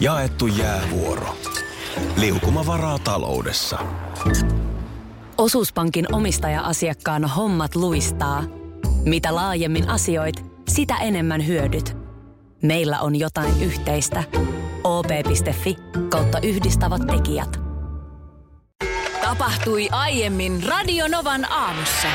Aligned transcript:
Jaettu 0.00 0.46
jäävuoro. 0.46 1.36
Liukuma 2.16 2.66
varaa 2.66 2.98
taloudessa. 2.98 3.78
Osuuspankin 5.38 6.14
omistaja-asiakkaan 6.14 7.24
hommat 7.24 7.74
luistaa. 7.74 8.44
Mitä 9.04 9.34
laajemmin 9.34 9.88
asioit, 9.88 10.44
sitä 10.68 10.96
enemmän 10.96 11.46
hyödyt. 11.46 11.96
Meillä 12.62 13.00
on 13.00 13.16
jotain 13.16 13.62
yhteistä. 13.62 14.24
op.fi 14.84 15.76
kautta 16.08 16.38
yhdistävät 16.42 17.02
tekijät. 17.06 17.60
Tapahtui 19.22 19.88
aiemmin 19.90 20.62
Radionovan 20.68 21.52
aamussa. 21.52 22.08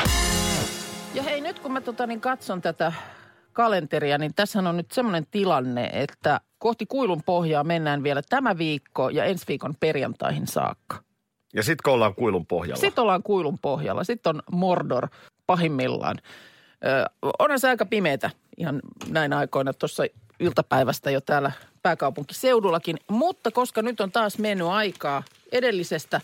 Ja 1.14 1.22
hei, 1.22 1.40
nyt 1.40 1.58
kun 1.58 1.72
mä 1.72 1.80
tota, 1.80 2.06
niin 2.06 2.20
katson 2.20 2.62
tätä 2.62 2.92
kalenteria, 3.52 4.18
niin 4.18 4.34
tässä 4.34 4.58
on 4.58 4.76
nyt 4.76 4.90
semmoinen 4.92 5.26
tilanne, 5.30 5.90
että 5.92 6.40
kohti 6.64 6.86
kuilun 6.86 7.22
pohjaa 7.26 7.64
mennään 7.64 8.02
vielä 8.02 8.22
tämä 8.28 8.58
viikko 8.58 9.08
ja 9.08 9.24
ensi 9.24 9.44
viikon 9.48 9.74
perjantaihin 9.80 10.46
saakka. 10.46 11.02
Ja 11.54 11.62
sitten 11.62 11.92
ollaan 11.92 12.14
kuilun 12.14 12.46
pohjalla. 12.46 12.80
Sitten 12.80 13.02
ollaan 13.02 13.22
kuilun 13.22 13.58
pohjalla. 13.58 14.04
Sitten 14.04 14.36
on 14.36 14.42
Mordor 14.52 15.08
pahimmillaan. 15.46 16.16
Ö, 16.84 17.28
onhan 17.38 17.60
se 17.60 17.68
aika 17.68 17.86
pimeätä 17.86 18.30
ihan 18.56 18.80
näin 19.08 19.32
aikoina 19.32 19.72
tuossa 19.72 20.02
iltapäivästä 20.40 21.10
jo 21.10 21.20
täällä 21.20 21.52
pääkaupunkiseudullakin. 21.82 22.96
Mutta 23.08 23.50
koska 23.50 23.82
nyt 23.82 24.00
on 24.00 24.12
taas 24.12 24.38
mennyt 24.38 24.68
aikaa 24.68 25.22
edellisestä, 25.52 26.20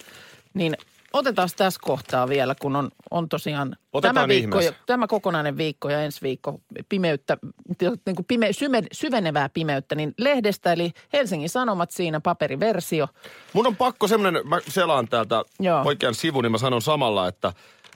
niin 0.55 0.77
otetaan 1.12 1.48
tässä 1.56 1.80
kohtaa 1.82 2.28
vielä, 2.28 2.55
kun 2.60 2.77
on, 2.77 2.91
on 3.10 3.28
tosiaan 3.28 3.77
Otetaan 3.92 4.14
tämä, 4.14 4.28
viikko, 4.28 4.59
ihmeessä. 4.59 4.82
tämä 4.87 5.06
kokonainen 5.06 5.56
viikko 5.56 5.91
ja 5.91 6.02
ensi 6.02 6.23
viikko 6.23 6.60
pimeyttä, 6.88 7.38
niin 7.80 8.16
kuin 8.16 8.27
pime, 8.28 8.52
syve, 8.52 8.83
syvenevää 8.92 9.48
pimeyttä, 9.48 9.95
niin 9.95 10.14
lehdestä 10.19 10.73
eli 10.73 10.92
Helsingin 11.12 11.48
Sanomat 11.48 11.91
siinä 11.91 12.20
paperiversio. 12.20 13.09
Mun 13.52 13.66
on 13.66 13.77
pakko 13.77 14.09
semmoinen, 14.09 14.48
mä 14.48 14.58
selaan 14.69 15.08
täältä 15.08 15.44
Joo. 15.61 15.83
oikean 15.84 16.14
sivun, 16.14 16.44
niin 16.44 16.52
mä 16.52 16.58
sanon 16.58 16.83
samalla, 16.83 17.28
että 17.28 17.52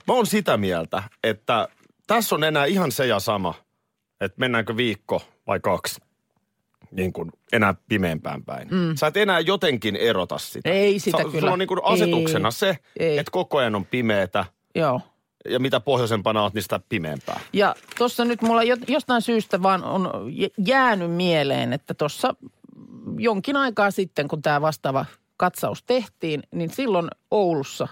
mä 0.07 0.13
oon 0.13 0.25
sitä 0.27 0.57
mieltä, 0.57 1.03
että 1.23 1.67
tässä 2.07 2.35
on 2.35 2.43
enää 2.43 2.65
ihan 2.65 2.91
se 2.91 3.07
ja 3.07 3.19
sama, 3.19 3.53
että 4.21 4.39
mennäänkö 4.39 4.77
viikko 4.77 5.21
vai 5.47 5.59
kaksi 5.59 6.01
niin 6.95 7.13
kuin 7.13 7.31
enää 7.53 7.75
pimeämpään 7.87 8.43
päin. 8.43 8.67
Mm. 8.71 8.95
Sä 8.95 9.07
et 9.07 9.17
enää 9.17 9.39
jotenkin 9.39 9.95
erota 9.95 10.37
sitä. 10.37 10.69
Ei 10.69 10.99
sitä 10.99 11.17
Sa- 11.17 11.23
kyllä. 11.23 11.39
Sulla 11.39 11.53
on 11.53 11.59
niin 11.59 11.67
kuin 11.67 11.79
asetuksena 11.83 12.47
Ei. 12.47 12.51
se, 12.51 12.77
Ei. 12.99 13.17
että 13.17 13.31
koko 13.31 13.57
ajan 13.57 13.75
on 13.75 13.85
pimeätä 13.85 14.45
Joo. 14.75 15.01
ja 15.49 15.59
mitä 15.59 15.79
pohjoisempana 15.79 16.41
oot, 16.41 16.53
niin 16.53 16.63
sitä 16.63 16.79
pimeämpää. 16.89 17.39
Ja 17.53 17.75
tuossa 17.97 18.25
nyt 18.25 18.41
mulla 18.41 18.63
jo- 18.63 18.77
jostain 18.87 19.21
syystä 19.21 19.63
vaan 19.63 19.83
on 19.83 20.09
jäänyt 20.67 21.11
mieleen, 21.11 21.73
että 21.73 21.93
tuossa 21.93 22.35
jonkin 23.17 23.55
aikaa 23.57 23.91
sitten, 23.91 24.27
kun 24.27 24.41
tämä 24.41 24.61
vastaava 24.61 25.05
katsaus 25.37 25.83
tehtiin, 25.83 26.43
niin 26.51 26.69
silloin 26.69 27.07
Oulussa 27.31 27.87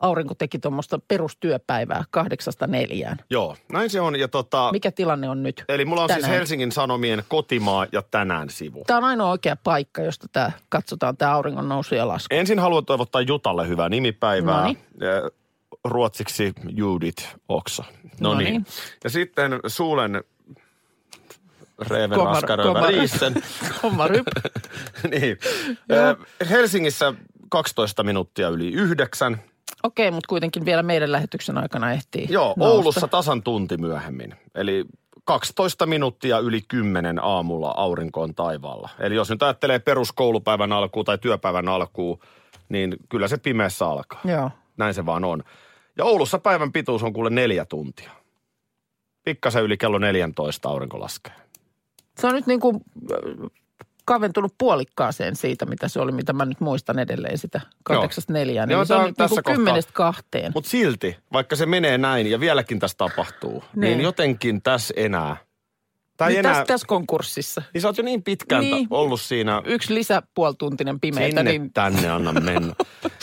aurinko 0.00 0.34
teki 0.34 0.58
tuommoista 0.58 0.98
perustyöpäivää 1.08 2.04
kahdeksasta 2.10 2.66
neljään. 2.66 3.16
Joo, 3.30 3.56
näin 3.72 3.90
se 3.90 4.00
on. 4.00 4.18
Ja 4.18 4.28
tota, 4.28 4.72
Mikä 4.72 4.90
tilanne 4.92 5.28
on 5.28 5.42
nyt? 5.42 5.64
eli 5.68 5.84
mulla 5.84 6.02
on 6.02 6.08
tänään? 6.08 6.24
siis 6.24 6.38
Helsingin 6.38 6.72
Sanomien 6.72 7.22
kotimaa 7.28 7.86
ja 7.92 8.02
tänään 8.02 8.50
sivu. 8.50 8.84
Tämä 8.86 8.98
on 8.98 9.04
ainoa 9.04 9.30
oikea 9.30 9.56
paikka, 9.56 10.02
josta 10.02 10.26
tämä 10.32 10.50
katsotaan 10.68 11.16
tämä 11.16 11.32
auringon 11.34 11.68
nousu 11.68 11.94
ja 11.94 12.08
lasku. 12.08 12.34
Ensin 12.34 12.58
haluan 12.58 12.84
toivottaa 12.84 13.20
Jutalle 13.20 13.68
hyvää 13.68 13.88
nimipäivää. 13.88 14.60
Noniin. 14.60 14.78
Ruotsiksi 15.84 16.52
Judith 16.68 17.24
Oksa. 17.48 17.84
No 18.20 18.34
niin. 18.34 18.66
Ja 19.04 19.10
sitten 19.10 19.60
Suulen 19.66 20.24
Reven 21.90 22.18
Komar- 22.18 22.42
komar- 23.82 24.22
niin. 25.10 25.38
Helsingissä 26.50 27.14
12 27.48 28.02
minuuttia 28.02 28.48
yli 28.48 28.72
yhdeksän. 28.72 29.42
Okei, 29.82 30.10
mutta 30.10 30.28
kuitenkin 30.28 30.64
vielä 30.64 30.82
meidän 30.82 31.12
lähetyksen 31.12 31.58
aikana 31.58 31.92
ehtii 31.92 32.26
Joo, 32.30 32.54
nousta. 32.56 32.74
Oulussa 32.74 33.08
tasan 33.08 33.42
tunti 33.42 33.76
myöhemmin. 33.76 34.34
Eli 34.54 34.84
12 35.24 35.86
minuuttia 35.86 36.38
yli 36.38 36.62
10 36.68 37.24
aamulla 37.24 37.74
aurinko 37.76 38.22
on 38.22 38.34
taivaalla. 38.34 38.88
Eli 38.98 39.14
jos 39.14 39.30
nyt 39.30 39.42
ajattelee 39.42 39.78
peruskoulupäivän 39.78 40.72
alkuun 40.72 41.04
tai 41.04 41.18
työpäivän 41.18 41.68
alkuun, 41.68 42.18
niin 42.68 42.96
kyllä 43.08 43.28
se 43.28 43.36
pimeässä 43.36 43.86
alkaa. 43.86 44.20
Joo. 44.24 44.50
Näin 44.76 44.94
se 44.94 45.06
vaan 45.06 45.24
on. 45.24 45.42
Ja 45.98 46.04
Oulussa 46.04 46.38
päivän 46.38 46.72
pituus 46.72 47.02
on 47.02 47.12
kuule 47.12 47.30
neljä 47.30 47.64
tuntia. 47.64 48.10
Pikkasen 49.24 49.64
yli 49.64 49.76
kello 49.76 49.98
14 49.98 50.68
aurinko 50.68 51.00
laskee. 51.00 51.32
Se 52.18 52.26
on 52.26 52.34
nyt 52.34 52.46
niin 52.46 52.60
kuin 52.60 52.80
kaventunut 54.08 54.54
puolikkaaseen 54.58 55.36
siitä, 55.36 55.66
mitä 55.66 55.88
se 55.88 56.00
oli, 56.00 56.12
mitä 56.12 56.32
mä 56.32 56.44
nyt 56.44 56.60
muistan 56.60 56.98
edelleen 56.98 57.38
sitä 57.38 57.60
kahdeksasta 57.84 58.32
neljään. 58.32 58.70
Joo, 58.70 58.80
Niin 58.80 58.86
se 58.86 58.94
on 58.94 59.00
on 59.00 59.06
nyt 59.06 59.16
tässä 59.16 59.42
niin 59.46 59.56
kymmenestä 59.56 59.92
kahteen. 59.94 60.52
Mutta 60.54 60.70
silti, 60.70 61.16
vaikka 61.32 61.56
se 61.56 61.66
menee 61.66 61.98
näin 61.98 62.26
ja 62.30 62.40
vieläkin 62.40 62.78
tässä 62.78 62.96
tapahtuu, 62.96 63.64
niin, 63.76 63.80
Niin. 63.80 64.00
jotenkin 64.00 64.62
tässä 64.62 64.94
enää. 64.96 65.36
Tai 66.16 66.28
Niin 66.28 66.38
enää, 66.38 66.52
tässä, 66.52 66.64
tässä 66.64 66.86
konkurssissa. 66.86 67.62
niin 67.74 67.80
sä 67.82 67.88
oot 67.88 67.96
jo 67.98 68.04
niin 68.04 68.22
pitkään 68.22 68.60
Niin. 68.64 68.86
ollut 68.90 69.20
siinä 69.20 69.62
Yksi 69.64 69.94
lisäpuolituntinen 69.94 71.00
pimeitä, 71.00 71.40
Sinne 71.40 71.42
niin 71.52 71.72
tänne 71.72 72.10
anna 72.10 72.32
mennä. 72.32 72.74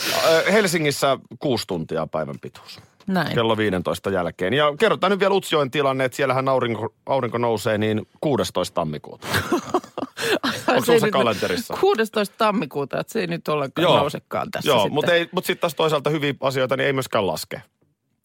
Helsingissä 0.52 1.18
kuusi 1.38 1.64
tuntia 1.66 2.06
päivän 2.06 2.34
pituus. 2.40 2.80
Näin. 3.06 3.34
Kello 3.34 3.56
15 3.56 4.10
jälkeen. 4.10 4.54
Ja 4.54 4.74
kerrotaan 4.78 5.10
nyt 5.10 5.20
vielä 5.20 5.34
Utsjoen 5.34 5.70
tilanne, 5.70 6.04
että 6.04 6.16
siellähän 6.16 6.48
aurinko, 6.48 6.94
aurinko 7.06 7.38
nousee 7.38 7.78
niin 7.78 8.08
16 8.20 8.74
tammikuuta. 8.74 9.26
onko 10.68 10.84
Se 10.84 11.00
se 11.00 11.10
kalenterissa? 11.10 11.74
16. 11.80 12.34
tammikuuta, 12.38 13.00
että 13.00 13.12
se 13.12 13.20
ei 13.20 13.26
nyt 13.26 13.48
ollenkaan 13.48 13.82
Joo. 13.82 13.98
nousekaan 13.98 14.50
tässä 14.50 14.70
Joo, 14.70 14.78
sitten. 14.78 14.94
mutta 14.94 15.12
mut 15.32 15.44
sitten 15.44 15.60
taas 15.60 15.74
toisaalta 15.74 16.10
hyviä 16.10 16.34
asioita, 16.40 16.76
niin 16.76 16.86
ei 16.86 16.92
myöskään 16.92 17.26
laske. 17.26 17.62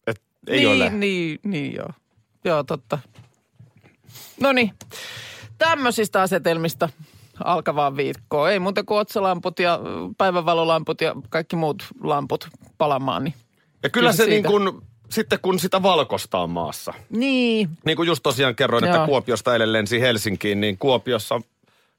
Et 0.06 0.22
ei 0.46 0.58
niin, 0.58 0.68
ole. 0.68 0.90
Niin, 0.90 1.38
niin 1.44 1.74
joo. 1.74 1.88
Joo, 2.44 2.62
totta. 2.62 2.98
No 4.40 4.52
niin, 4.52 4.72
tämmöisistä 5.58 6.22
asetelmista 6.22 6.88
alkavaa 7.44 7.96
viikkoa. 7.96 8.50
Ei 8.50 8.58
muuta 8.58 8.84
kuin 8.84 8.98
otsalamput 8.98 9.58
ja 9.58 9.80
päivänvalolamput 10.18 11.00
ja 11.00 11.14
kaikki 11.30 11.56
muut 11.56 11.86
lamput 12.02 12.48
palamaan. 12.78 13.24
Niin, 13.24 13.34
Ja 13.82 13.90
kyllä 13.90 14.12
se 14.12 14.16
siitä. 14.16 14.30
niin 14.30 14.44
kuin, 14.44 14.82
sitten 15.10 15.38
kun 15.42 15.58
sitä 15.58 15.82
valkosta 15.82 16.38
on 16.38 16.50
maassa. 16.50 16.94
niin 17.10 17.68
Niin 17.84 17.96
kuin 17.96 18.06
just 18.06 18.22
tosiaan 18.22 18.56
kerroin, 18.56 18.84
että 18.84 18.96
Joo. 18.96 19.06
Kuopiosta 19.06 19.52
eilen 19.52 19.72
lensi 19.72 20.00
Helsinkiin, 20.00 20.60
niin 20.60 20.78
Kuopiossa 20.78 21.34
on 21.34 21.42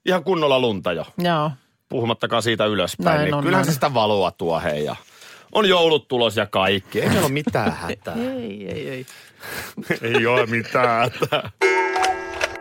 ihan 0.06 0.24
kunnolla 0.24 0.58
lunta 0.60 0.92
jo. 0.92 1.06
joo. 1.18 1.50
puhumattakaan 1.88 2.42
siitä 2.42 2.66
ylöspäin, 2.66 3.14
Näin 3.16 3.24
niin 3.24 3.34
on, 3.34 3.44
kyllähän 3.44 3.62
näin. 3.62 3.72
se 3.72 3.74
sitä 3.74 3.94
valoa 3.94 4.30
tuo 4.30 4.60
hei 4.60 4.84
ja 4.84 4.96
on 5.52 5.68
joulut 5.68 6.08
tulos 6.08 6.36
ja 6.36 6.46
kaikki. 6.46 7.00
Ei 7.00 7.08
meillä 7.08 7.24
ole 7.24 7.32
mitään 7.32 7.72
hätää. 7.80 8.14
Ei, 8.14 8.68
ei, 8.70 8.88
ei. 8.88 9.06
Ei 10.16 10.26
ole 10.26 10.46
mitään 10.46 11.10
hätää. 11.10 11.50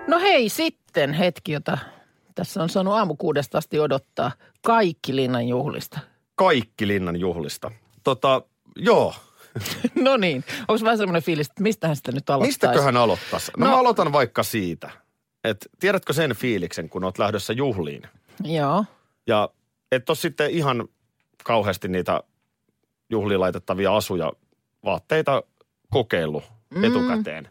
No 0.08 0.20
hei, 0.20 0.50
sitten 0.50 1.14
hetki, 1.14 1.52
jota 1.52 1.78
tässä 2.36 2.64
on 2.64 2.70
saanut 2.70 2.94
aamukuudesta 2.94 3.58
asti 3.58 3.80
odottaa. 3.80 4.32
Kaikki 4.66 5.16
linnan 5.16 5.48
juhlista. 5.48 6.00
Kaikki 6.36 6.88
linnan 6.88 7.20
juhlista. 7.20 7.72
Tota, 8.04 8.42
joo. 8.76 9.16
no 10.06 10.18
niin, 10.18 10.44
onko 10.68 10.84
vähän 10.84 10.98
semmoinen 10.98 11.24
fiilis, 11.24 11.48
että 11.50 11.64
mistähän 11.64 11.96
sitä 11.96 12.12
nyt 12.12 12.30
aloittaisi? 12.30 12.68
Mistäköhän 12.68 12.98
aloittaisi? 12.98 13.52
No, 13.58 13.66
No. 13.66 13.72
mä 13.72 13.80
aloitan 13.80 14.12
vaikka 14.14 14.44
siitä, 14.44 14.90
että 15.44 15.66
tiedätkö 15.80 16.14
sen 16.14 16.36
fiiliksen, 16.36 16.90
kun 16.90 17.04
oot 17.04 17.18
lähdössä 17.18 17.54
juhliin 17.54 18.02
Joo, 18.44 18.86
ja 19.28 19.50
et 19.92 20.10
ole 20.10 20.18
sitten 20.18 20.52
ihan 20.52 20.88
kauheasti 21.44 21.88
niitä 21.88 22.24
juhliin 23.10 23.40
laitettavia 23.40 23.96
asuja, 23.96 24.32
vaatteita 24.86 25.44
kokeillut 25.90 26.44
mm. 26.76 26.84
etukäteen. 26.84 27.50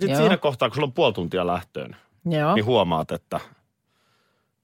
Sitten 0.00 0.10
Joo. 0.10 0.20
siinä 0.20 0.36
kohtaa, 0.36 0.68
kun 0.68 0.74
sulla 0.74 0.86
on 0.86 0.92
puoli 0.92 1.12
tuntia 1.12 1.46
lähtöön, 1.46 1.96
joo. 2.24 2.54
niin 2.54 2.64
huomaat, 2.64 3.10
että 3.10 3.40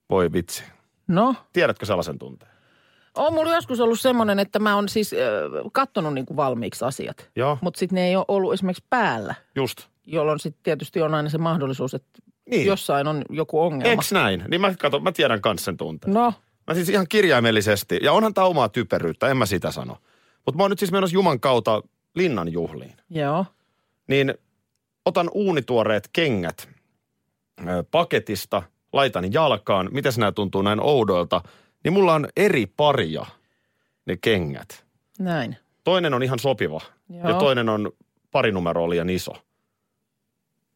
voi 0.09 0.33
vitsi. 0.33 0.63
No, 1.07 1.35
Tiedätkö 1.53 1.85
sellaisen 1.85 2.19
tunteen? 2.19 2.51
On 3.17 3.33
mulla 3.33 3.55
joskus 3.55 3.79
ollut 3.79 3.99
semmoinen, 3.99 4.39
että 4.39 4.59
mä 4.59 4.75
oon 4.75 4.89
siis 4.89 5.13
äh, 5.13 5.19
kattonut 5.73 6.13
niin 6.13 6.25
kuin 6.25 6.37
valmiiksi 6.37 6.85
asiat. 6.85 7.29
Joo, 7.35 7.57
Mutta 7.61 7.79
sitten 7.79 7.95
ne 7.95 8.07
ei 8.07 8.15
ole 8.15 8.25
ollut 8.27 8.53
esimerkiksi 8.53 8.83
päällä, 8.89 9.35
just. 9.55 9.81
jolloin 10.05 10.39
sitten 10.39 10.63
tietysti 10.63 11.01
on 11.01 11.13
aina 11.13 11.29
se 11.29 11.37
mahdollisuus, 11.37 11.93
että 11.93 12.19
Niin. 12.49 12.67
jossain 12.67 13.07
on 13.07 13.21
joku 13.29 13.61
ongelma. 13.61 13.93
Eks 13.93 14.11
näin? 14.11 14.43
Niin 14.47 14.61
mä, 14.61 14.73
kato, 14.79 14.99
mä 14.99 15.11
tiedän 15.11 15.41
kans 15.41 15.65
sen 15.65 15.77
tunteen. 15.77 16.13
No, 16.13 16.33
Mä 16.67 16.73
siis 16.73 16.89
ihan 16.89 17.05
kirjaimellisesti, 17.09 17.99
ja 18.01 18.13
onhan 18.13 18.33
tämä 18.33 18.47
omaa 18.47 18.69
typeryyttä, 18.69 19.27
en 19.27 19.37
mä 19.37 19.45
sitä 19.45 19.71
sano. 19.71 19.97
Mutta 20.45 20.57
mä 20.57 20.63
oon 20.63 20.69
nyt 20.71 20.79
siis 20.79 20.91
menossa 20.91 21.13
Juman 21.13 21.39
kautta 21.39 21.81
linnan 22.15 22.51
juhliin. 22.51 22.93
joo. 23.09 23.45
Niin 24.07 24.33
otan 25.05 25.29
uunituoreet 25.33 26.09
kengät 26.13 26.69
paketista, 27.91 28.63
laitan 28.93 29.33
jalkaan. 29.33 29.89
Miten 29.91 30.13
nämä 30.17 30.31
tuntuu 30.31 30.61
näin 30.61 30.79
oudoilta? 30.81 31.41
Niin 31.87 31.93
mulla 31.93 32.13
on 32.13 32.27
eri 32.37 32.65
paria 32.65 33.25
ne 34.05 34.17
kengät. 34.21 34.85
Näin. 35.19 35.57
Toinen 35.83 36.13
on 36.13 36.23
ihan 36.23 36.39
sopiva 36.39 36.81
Joo. 37.09 37.29
ja 37.29 37.33
toinen 37.33 37.69
on 37.69 37.91
pari 38.31 38.51
numeroa 38.51 38.89
liian 38.89 39.09
iso. 39.09 39.31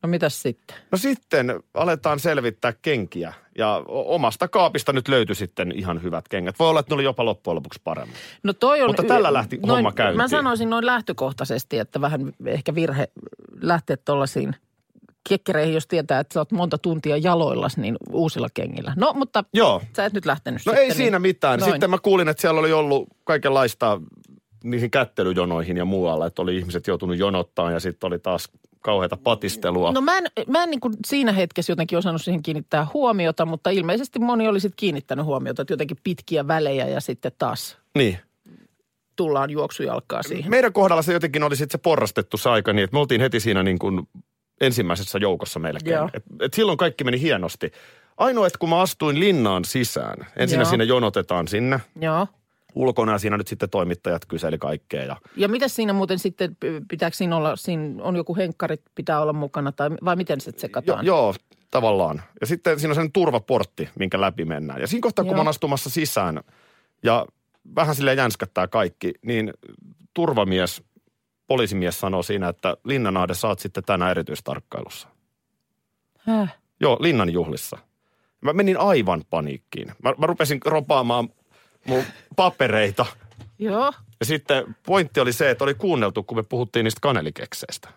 No 0.03 0.09
mitäs 0.09 0.41
sitten? 0.41 0.77
No 0.91 0.97
sitten 0.97 1.59
aletaan 1.73 2.19
selvittää 2.19 2.73
kenkiä. 2.81 3.33
Ja 3.57 3.83
omasta 3.87 4.47
kaapista 4.47 4.93
nyt 4.93 5.07
löytyi 5.07 5.35
sitten 5.35 5.71
ihan 5.71 6.03
hyvät 6.03 6.27
kengät. 6.27 6.59
Voi 6.59 6.69
olla, 6.69 6.79
että 6.79 6.89
ne 6.91 6.93
oli 6.93 7.03
jopa 7.03 7.25
loppujen 7.25 7.55
lopuksi 7.55 7.81
paremmin. 7.83 8.15
No 8.43 8.53
toi 8.53 8.81
on... 8.81 8.89
Mutta 8.89 9.03
tällä 9.03 9.33
lähti 9.33 9.57
noin, 9.57 9.69
homma 9.69 9.91
käyntiin. 9.91 10.17
Mä 10.17 10.27
sanoisin 10.27 10.69
noin 10.69 10.85
lähtökohtaisesti, 10.85 11.77
että 11.79 12.01
vähän 12.01 12.33
ehkä 12.45 12.75
virhe 12.75 13.07
lähteä 13.61 13.97
tuollaisiin 13.97 14.55
kekkereihin, 15.29 15.73
jos 15.73 15.87
tietää, 15.87 16.19
että 16.19 16.33
sä 16.33 16.39
oot 16.39 16.51
monta 16.51 16.77
tuntia 16.77 17.17
jaloillas, 17.17 17.77
niin 17.77 17.97
uusilla 18.11 18.47
kengillä. 18.53 18.93
No, 18.97 19.13
mutta 19.13 19.43
Joo. 19.53 19.81
sä 19.95 20.05
et 20.05 20.13
nyt 20.13 20.25
lähtenyt 20.25 20.61
No 20.65 20.71
sitten. 20.71 20.83
ei 20.89 20.93
siinä 20.95 21.17
niin, 21.19 21.21
mitään. 21.21 21.59
noin. 21.59 21.71
Sitten 21.71 21.89
mä 21.89 21.97
kuulin, 21.97 22.27
että 22.29 22.41
siellä 22.41 22.59
oli 22.59 22.73
ollut 22.73 23.07
kaikenlaista 23.23 24.01
niihin 24.63 24.91
kättelyjonoihin 24.91 25.77
ja 25.77 25.85
muualla, 25.85 26.25
että 26.27 26.41
oli 26.41 26.57
ihmiset 26.57 26.87
joutunut 26.87 27.17
jonottaa 27.17 27.71
ja 27.71 27.79
sitten 27.79 28.07
oli 28.07 28.19
taas 28.19 28.49
kauheata 28.81 29.17
patistelua. 29.23 29.91
No 29.91 30.01
mä 30.01 30.17
en, 30.17 30.23
mä 30.47 30.63
en 30.63 30.69
niin 30.69 30.79
kuin 30.79 30.93
siinä 31.07 31.31
hetkessä 31.31 31.71
jotenkin 31.71 31.97
osannut 31.97 32.21
siihen 32.21 32.43
kiinnittää 32.43 32.87
huomiota, 32.93 33.45
mutta 33.45 33.69
ilmeisesti 33.69 34.19
moni 34.19 34.47
oli 34.47 34.59
sitten 34.59 34.75
kiinnittänyt 34.77 35.25
huomiota, 35.25 35.61
että 35.61 35.73
jotenkin 35.73 35.97
pitkiä 36.03 36.47
välejä 36.47 36.87
ja 36.87 37.01
sitten 37.01 37.31
taas 37.37 37.77
Niin. 37.97 38.17
tullaan 39.15 39.49
juoksujalkaa 39.49 40.23
siihen. 40.23 40.51
Meidän 40.51 40.73
kohdalla 40.73 41.01
se 41.01 41.13
jotenkin 41.13 41.43
oli 41.43 41.55
sitten 41.55 41.79
se 41.79 41.81
porrastettu 41.83 42.37
se 42.37 42.49
aika 42.49 42.73
niin, 42.73 42.83
että 42.83 42.95
me 42.95 42.99
oltiin 42.99 43.21
heti 43.21 43.39
siinä 43.39 43.63
niin 43.63 43.79
kuin 43.79 44.07
ensimmäisessä 44.61 45.17
joukossa 45.17 45.59
melkein. 45.59 45.93
Joo. 45.93 46.09
Et, 46.13 46.23
et 46.41 46.53
silloin 46.53 46.77
kaikki 46.77 47.03
meni 47.03 47.21
hienosti. 47.21 47.71
Ainoa, 48.17 48.47
että 48.47 48.59
kun 48.59 48.69
mä 48.69 48.81
astuin 48.81 49.19
linnaan 49.19 49.65
sisään, 49.65 50.27
ensin 50.37 50.59
Joo. 50.59 50.69
siinä 50.69 50.83
jonotetaan 50.83 51.47
sinne 51.47 51.79
Joo. 52.01 52.27
ulkona 52.75 53.11
ja 53.11 53.17
siinä 53.17 53.37
nyt 53.37 53.47
sitten 53.47 53.69
toimittajat 53.69 54.25
kyseli 54.25 54.57
kaikkea 54.57 55.03
ja 55.03 55.17
Ja 55.35 55.47
mitä 55.47 55.67
siinä 55.67 55.93
muuten 55.93 56.19
sitten, 56.19 56.57
pitääkö 56.89 57.17
siinä 57.17 57.37
olla, 57.37 57.55
siinä 57.55 58.03
on 58.03 58.15
joku 58.15 58.35
henkkarit 58.35 58.81
pitää 58.95 59.21
olla 59.21 59.33
mukana 59.33 59.71
tai 59.71 59.89
vai 60.05 60.15
miten 60.15 60.41
se 60.41 60.49
Jo, 60.49 60.53
tsekataan? 60.57 61.05
joo, 61.05 61.35
tavallaan. 61.71 62.21
Ja 62.41 62.47
sitten 62.47 62.79
siinä 62.79 62.91
on 62.91 62.95
sen 62.95 63.11
turvaportti, 63.11 63.89
minkä 63.99 64.21
läpi 64.21 64.45
mennään. 64.45 64.81
Ja 64.81 64.87
siinä 64.87 65.01
kohtaa, 65.03 65.23
kun 65.25 65.29
Joo. 65.29 65.35
mä 65.35 65.41
oon 65.41 65.47
astumassa 65.47 65.89
sisään 65.89 66.41
ja 67.03 67.25
vähän 67.75 67.95
silleen 67.95 68.17
jänskättää 68.17 68.67
kaikki, 68.67 69.13
niin 69.21 69.53
turvamies, 70.13 70.83
poliisimies 71.51 71.99
sanoo 71.99 72.23
siinä, 72.23 72.49
että 72.49 72.77
Linnanahde 72.83 73.33
saat 73.33 73.59
sitten 73.59 73.83
tänään 73.83 74.11
erityistarkkailussa. 74.11 75.07
Häh? 76.17 76.55
Joo, 76.79 76.97
Linnan 76.99 77.33
juhlissa. 77.33 77.77
Mä 78.41 78.53
menin 78.53 78.77
aivan 78.77 79.23
paniikkiin. 79.29 79.87
Mä, 80.03 80.13
mä 80.17 80.25
rupesin 80.27 80.59
ropaamaan 80.65 81.29
mun 81.87 82.03
papereita. 82.35 83.05
Joo. 83.59 83.93
Ja 84.19 84.25
sitten 84.25 84.75
pointti 84.85 85.19
oli 85.19 85.33
se, 85.33 85.49
että 85.49 85.63
oli 85.63 85.73
kuunneltu, 85.73 86.23
kun 86.23 86.37
me 86.37 86.43
puhuttiin 86.43 86.83
niistä 86.83 86.99
kanelikekseistä. 87.01 87.89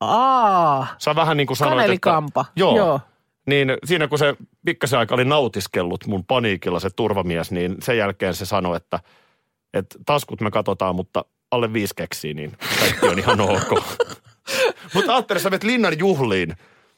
Aa, 0.00 0.86
Sä 0.98 1.14
vähän 1.14 1.36
niin 1.36 1.46
kuin 1.46 1.56
sanoit, 1.56 1.76
Kanelikampa. 1.76 2.40
Että, 2.40 2.52
Joo. 2.56 2.76
joo. 2.76 3.00
Niin 3.46 3.68
siinä 3.84 4.08
kun 4.08 4.18
se 4.18 4.36
pikkasen 4.64 4.98
aika 4.98 5.14
oli 5.14 5.24
nautiskellut 5.24 6.06
mun 6.06 6.24
paniikilla 6.24 6.80
se 6.80 6.90
turvamies, 6.90 7.50
niin 7.50 7.76
sen 7.82 7.98
jälkeen 7.98 8.34
se 8.34 8.46
sanoi, 8.46 8.76
että, 8.76 9.00
että 9.74 9.98
taskut 10.06 10.40
me 10.40 10.50
katsotaan, 10.50 10.96
mutta 10.96 11.24
alle 11.52 11.72
viisi 11.72 11.94
keksiä, 11.96 12.34
niin 12.34 12.52
kaikki 12.80 13.06
on 13.08 13.18
ihan 13.18 13.40
ok. 13.40 13.70
mutta 14.94 15.14
ajattelin, 15.14 15.42
sä 15.42 15.50
menet 15.50 15.64
Linnan 15.64 15.98
juhliin, 15.98 16.56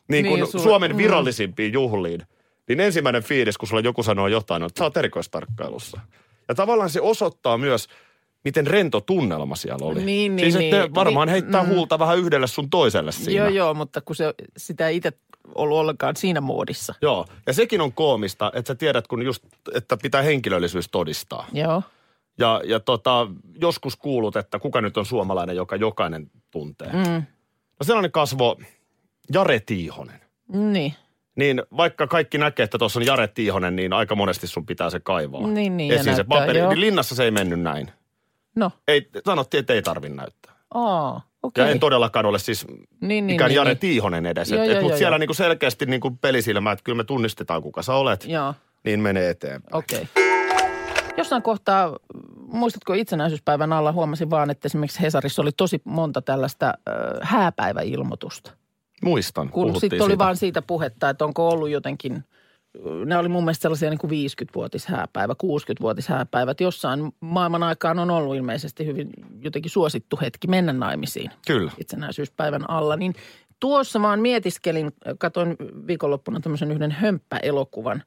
niin 0.08 0.26
kuin 0.26 0.40
Niin, 0.40 0.50
sulla- 0.50 0.64
Suomen 0.64 0.90
mm. 0.92 0.96
virallisimpiin 0.96 1.72
juhliin, 1.72 2.22
niin 2.68 2.80
ensimmäinen 2.80 3.22
fiilis, 3.22 3.58
kun 3.58 3.68
sulla 3.68 3.82
joku 3.82 4.02
sanoo 4.02 4.28
jotain, 4.28 4.62
on, 4.62 4.66
että 4.66 4.78
sä 4.78 4.84
oot 4.84 4.96
erikoistarkkailussa. 4.96 6.00
Ja 6.48 6.54
tavallaan 6.54 6.90
se 6.90 7.00
osoittaa 7.00 7.58
myös, 7.58 7.88
miten 8.44 8.66
rento 8.66 9.00
tunnelma 9.00 9.56
siellä 9.56 9.86
oli. 9.86 10.04
Niin, 10.04 10.38
siis 10.38 10.54
niin, 10.54 10.64
että 10.64 10.76
ne 10.76 10.82
niin. 10.82 10.94
varmaan 10.94 11.28
Niin, 11.28 11.32
heittää 11.32 11.62
mm. 11.62 11.68
huulta 11.68 11.98
vähän 11.98 12.18
yhdelle 12.18 12.46
sun 12.46 12.70
toiselle 12.70 13.12
siinä. 13.12 13.42
Joo, 13.42 13.48
joo, 13.48 13.74
mutta 13.74 14.00
kun 14.00 14.16
se, 14.16 14.34
sitä 14.56 14.88
itse 14.88 15.12
ollut 15.54 15.78
ollenkaan 15.78 16.16
siinä 16.16 16.40
muodissa. 16.40 16.94
Joo, 17.02 17.26
ja 17.46 17.52
sekin 17.52 17.80
on 17.80 17.92
koomista, 17.92 18.52
että 18.54 18.68
sä 18.68 18.74
tiedät, 18.74 19.06
kun 19.06 19.22
just, 19.22 19.42
että 19.74 19.96
pitää 19.96 20.22
henkilöllisyys 20.22 20.88
todistaa. 20.88 21.46
Joo. 21.52 21.82
Ja, 22.38 22.60
ja 22.64 22.80
tota, 22.80 23.26
joskus 23.60 23.96
kuulut, 23.96 24.36
että 24.36 24.58
kuka 24.58 24.80
nyt 24.80 24.96
on 24.96 25.06
suomalainen, 25.06 25.56
joka 25.56 25.76
jokainen 25.76 26.30
tuntee. 26.50 26.92
Mm. 26.92 27.22
No 27.80 27.84
sellainen 27.84 28.12
kasvo 28.12 28.56
Jare 29.32 29.60
Tiihonen. 29.60 30.20
Niin. 30.52 30.94
Niin 31.36 31.62
vaikka 31.76 32.06
kaikki 32.06 32.38
näkee, 32.38 32.64
että 32.64 32.78
tuossa 32.78 33.00
on 33.00 33.06
Jare 33.06 33.28
Tiihonen, 33.28 33.76
niin 33.76 33.92
aika 33.92 34.14
monesti 34.14 34.46
sun 34.46 34.66
pitää 34.66 34.90
se 34.90 35.00
kaivaa. 35.00 35.46
Niin, 35.46 35.76
niin, 35.76 35.92
ja 35.94 36.00
Esiin 36.00 36.16
se 36.16 36.24
paperi. 36.24 36.58
joo. 36.58 36.68
Niin 36.68 36.80
linnassa 36.80 37.14
se 37.14 37.24
ei 37.24 37.30
mennyt 37.30 37.60
näin. 37.60 37.90
No, 38.56 38.70
Ei, 38.88 39.08
sanottiin, 39.26 39.58
että 39.58 39.72
ei 39.72 39.82
tarvi 39.82 40.08
näyttää. 40.08 40.52
aa, 40.74 41.20
okei. 41.42 41.64
Ja 41.64 41.70
en 41.70 41.80
todellakaan 41.80 42.26
ole 42.26 42.38
siis 42.38 42.66
Niin, 42.68 43.26
niin, 43.26 43.30
ikään 43.30 43.48
niin, 43.48 43.56
Jare 43.56 43.70
niin. 43.70 43.78
Tiihonen 43.78 44.26
edes. 44.26 44.50
Joo, 44.50 44.62
et, 44.62 44.68
joo, 44.68 44.76
et, 44.76 44.82
mutta 44.82 44.98
siellä 44.98 45.18
niinku 45.18 45.34
selkeästi 45.34 45.86
niinku 45.86 46.10
pelisilmä, 46.10 46.72
että 46.72 46.82
kyllä 46.84 46.96
me 46.96 47.04
tunnistetaan 47.04 47.62
kuka 47.62 47.82
sä 47.82 47.94
olet, 47.94 48.24
Joo, 48.24 48.54
niin 48.84 49.00
menee 49.00 49.30
eteenpäin. 49.30 49.76
okei. 49.76 50.08
Jossain 51.16 51.42
kohtaa, 51.42 51.96
muistatko 52.54 52.94
itsenäisyyspäivän 52.94 53.72
alla, 53.72 53.92
huomasin 53.92 54.30
vaan, 54.30 54.50
että 54.50 54.66
esimerkiksi 54.66 55.02
Hesarissa 55.02 55.42
oli 55.42 55.52
tosi 55.56 55.82
monta 55.84 56.22
tällaista 56.22 56.66
äh, 56.66 56.94
hääpäiväilmoitusta. 57.22 58.50
Muistan, 59.02 59.48
Kun 59.48 59.80
sitten 59.80 60.02
oli 60.02 60.18
vaan 60.18 60.36
siitä 60.36 60.62
puhetta, 60.62 61.08
että 61.08 61.24
onko 61.24 61.48
ollut 61.48 61.70
jotenkin, 61.70 62.24
ne 63.04 63.16
oli 63.16 63.28
mun 63.28 63.44
mielestä 63.44 63.62
sellaisia 63.62 63.90
niin 63.90 63.98
kuin 63.98 64.10
50-vuotishääpäivä, 64.10 65.32
60-vuotishääpäivät. 65.32 66.60
Jossain 66.60 67.12
maailman 67.20 67.62
aikaan 67.62 67.98
on 67.98 68.10
ollut 68.10 68.36
ilmeisesti 68.36 68.86
hyvin 68.86 69.10
jotenkin 69.40 69.70
suosittu 69.70 70.18
hetki 70.22 70.48
mennä 70.48 70.72
naimisiin 70.72 71.30
Kyllä. 71.46 71.72
itsenäisyyspäivän 71.78 72.70
alla. 72.70 72.96
Niin 72.96 73.14
tuossa 73.60 74.02
vaan 74.02 74.20
mietiskelin, 74.20 74.92
katoin 75.18 75.56
viikonloppuna 75.86 76.40
tämmöisen 76.40 76.72
yhden 76.72 76.90
hömppäelokuvan. 76.90 78.02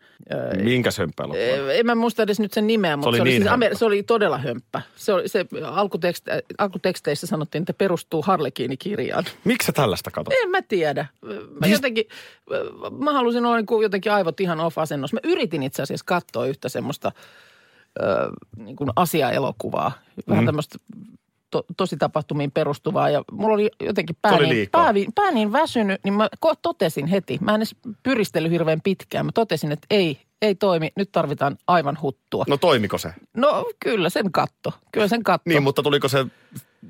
Minkä 0.63 0.91
sömppäilukuva? 0.91 1.71
En 1.71 1.85
mä 1.85 1.95
muista 1.95 2.23
edes 2.23 2.39
nyt 2.39 2.53
sen 2.53 2.67
nimeä, 2.67 2.97
mutta 2.97 3.09
oli 3.09 3.17
se 3.17 3.21
oli, 3.21 3.29
niin 3.29 3.41
siis. 3.41 3.53
Amer- 3.53 3.77
se 3.77 3.85
oli 3.85 4.03
todella 4.03 4.37
hömppä. 4.37 4.81
Se, 4.95 5.13
oli, 5.13 5.27
se 5.27 5.45
alkutekst, 5.63 6.25
alkuteksteissä 6.57 7.27
sanottiin, 7.27 7.61
että 7.61 7.73
perustuu 7.73 8.21
Harlekiini-kirjaan. 8.21 9.25
Miksi 9.43 9.65
sä 9.65 9.71
tällaista 9.71 10.11
katsot? 10.11 10.33
En 10.43 10.49
mä 10.49 10.61
tiedä. 10.61 11.05
Mä 11.61 11.67
jotenkin, 11.67 12.05
mä 12.99 13.13
halusin 13.13 13.45
olla 13.45 13.57
niin 13.57 13.81
jotenkin 13.81 14.11
aivot 14.11 14.39
ihan 14.39 14.59
off-asennossa. 14.59 15.15
Mä 15.15 15.31
yritin 15.31 15.63
itse 15.63 15.81
asiassa 15.81 16.05
katsoa 16.07 16.45
yhtä 16.45 16.69
semmoista 16.69 17.11
ö, 18.01 18.03
niin 18.57 18.75
kuin 18.75 18.89
asiaelokuvaa. 18.95 19.91
Vähän 20.29 20.43
mm. 20.43 20.45
tämmöistä 20.45 20.77
to, 21.63 21.73
tosi 21.77 21.97
tapahtumiin 21.97 22.51
perustuvaa. 22.51 23.09
Ja 23.09 23.23
mulla 23.31 23.53
oli 23.53 23.69
jotenkin 23.83 24.15
pää, 24.21 24.31
oli 24.33 24.49
niin, 24.49 24.69
pää, 24.71 24.93
vi- 24.93 25.07
pää 25.15 25.31
niin 25.31 25.51
väsynyt, 25.51 26.03
niin 26.03 26.13
mä 26.13 26.29
totesin 26.61 27.07
heti. 27.07 27.37
Mä 27.41 27.51
en 27.51 27.59
edes 27.59 27.75
pyristellyt 28.03 28.51
hirveän 28.51 28.81
pitkään. 28.81 29.25
Mä 29.25 29.31
totesin, 29.31 29.71
että 29.71 29.87
ei, 29.89 30.21
ei 30.41 30.55
toimi. 30.55 30.91
Nyt 30.95 31.11
tarvitaan 31.11 31.57
aivan 31.67 31.97
huttua. 32.01 32.43
No, 32.47 32.53
No 32.53 32.57
toimiko 32.57 32.97
se? 32.97 33.13
no 33.37 33.65
kyllä 33.79 34.09
sen 34.09 34.31
katto. 34.31 34.73
Kyllä 34.91 35.07
sen 35.07 35.23
katto. 35.23 35.49
Niin, 35.49 35.63
mutta 35.63 35.83
tuliko 35.83 36.07
se, 36.07 36.25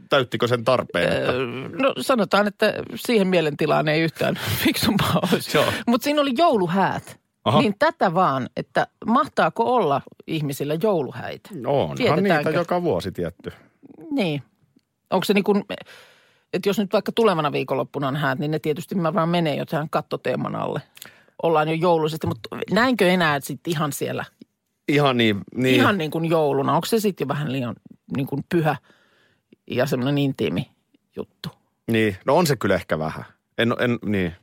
täyttikö 0.10 0.48
sen 0.48 0.64
tarpeen? 0.64 1.12
Että... 1.14 1.32
Öö, 1.32 1.46
No 1.82 1.94
sanotaan, 2.02 2.48
että 2.48 2.74
siihen 2.96 3.28
mielentilaan 3.28 3.88
ei 3.88 4.02
yhtään 4.02 4.40
fiksumpaa 4.64 5.20
olisi. 5.34 5.58
Mutta 5.88 6.04
siinä 6.06 6.22
oli 6.22 6.34
jouluhäät. 6.38 7.20
Aha. 7.46 7.62
Niin 7.62 7.76
tätä 7.80 8.14
vaan, 8.14 8.50
että 8.58 8.88
mahtaako 9.06 9.76
olla 9.76 10.02
ihmisillä 10.28 10.78
jouluhäitä? 10.84 11.50
Onhan 11.66 11.98
niitä 11.98 12.14
Tiedetäänkö? 12.16 12.52
joka 12.52 12.84
vuosi 12.84 13.12
tietty. 13.12 13.52
Niin. 14.12 14.44
Onko 15.10 15.24
se 15.24 15.34
niin 15.34 15.44
kuin, 15.44 15.64
että 16.54 16.70
jos 16.70 16.80
nyt 16.80 16.94
vaikka 16.94 17.12
tulevana 17.12 17.52
viikonloppuna 17.52 18.08
on 18.08 18.16
häät, 18.16 18.40
niin 18.40 18.52
ne 18.52 18.60
tietysti 18.60 18.96
mä 18.96 19.14
vaan 19.14 19.30
menee 19.30 19.56
jo 19.56 19.66
tähän 19.66 19.90
kattoteeman 19.90 20.56
alle. 20.56 20.82
Ollaan 21.44 21.68
jo 21.68 21.74
jouluisesti, 21.74 22.28
mutta 22.28 22.50
näinkö 22.72 23.08
enää 23.10 23.40
sitten 23.40 23.72
ihan 23.72 23.94
siellä, 23.94 24.26
Ihan 24.88 25.18
niin. 25.18 25.42
niin. 25.56 25.76
ihan 25.76 25.98
niin 25.98 26.12
kuin 26.12 26.26
jouluna? 26.26 26.76
Onko 26.76 26.86
se 26.86 27.00
sitten 27.00 27.26
jo 27.26 27.28
vähän 27.28 27.52
liian 27.52 27.76
niin 28.18 28.28
kuin 28.28 28.44
pyhä 28.50 28.76
ja 29.72 29.86
semmoinen 29.86 30.18
intiimi 30.18 30.72
juttu? 31.16 31.50
niin. 31.92 32.18
No 32.26 32.36
on 32.36 32.48
se 32.48 32.56
kyllä 32.56 32.76
ehkä 32.76 33.00
vähän. 33.00 33.26
En, 33.58 33.76
en, 33.80 34.00
niin. 34.06 34.36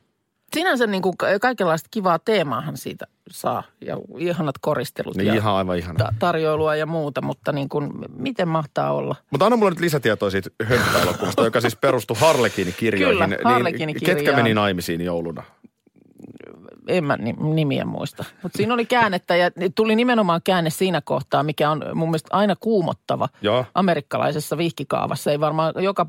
Sinänsä 0.55 0.87
niin 0.87 1.01
kuin 1.01 1.17
ka- 1.17 1.39
kaikenlaista 1.41 1.87
kivaa 1.91 2.19
teemaahan 2.19 2.77
siitä 2.77 3.05
saa 3.31 3.63
ja 3.81 3.97
ihanat 4.17 4.55
koristelut 4.61 5.15
niin 5.15 5.27
ja 5.27 5.33
ihan 5.33 5.53
aivan 5.55 5.77
ihana. 5.77 5.97
ta- 5.97 6.13
tarjoilua 6.19 6.75
ja 6.75 6.85
muuta, 6.85 7.21
mutta 7.21 7.51
niin 7.51 7.69
kuin, 7.69 7.91
miten 8.17 8.47
mahtaa 8.47 8.93
olla? 8.93 9.15
Mutta 9.31 9.45
anna 9.45 9.57
mulle 9.57 9.71
nyt 9.71 9.79
lisätietoa 9.79 10.29
siitä 10.29 10.49
hömppäelokuvasta, 10.63 11.43
joka 11.45 11.61
siis 11.61 11.75
perustui 11.75 12.17
Harlekiini-kirjoihin. 12.19 13.29
Kyllä, 13.37 13.69
Niin 13.85 13.95
ketkä 14.05 14.31
meni 14.35 14.53
naimisiin 14.53 15.01
jouluna? 15.01 15.43
En 16.87 17.03
mä 17.03 17.17
ni- 17.17 17.35
nimiä 17.53 17.85
muista. 17.85 18.23
Mutta 18.43 18.57
siinä 18.57 18.73
oli 18.73 18.85
käännettä 18.85 19.35
ja 19.35 19.51
tuli 19.75 19.95
nimenomaan 19.95 20.41
käänne 20.43 20.69
siinä 20.69 21.01
kohtaa, 21.01 21.43
mikä 21.43 21.69
on 21.69 21.83
mun 21.93 22.09
mielestä 22.09 22.29
aina 22.37 22.55
kuumottava 22.59 23.29
Joo. 23.41 23.65
amerikkalaisessa 23.75 24.57
vihkikaavassa. 24.57 25.31
Ei 25.31 25.39
varmaan 25.39 25.73
joka 25.83 26.05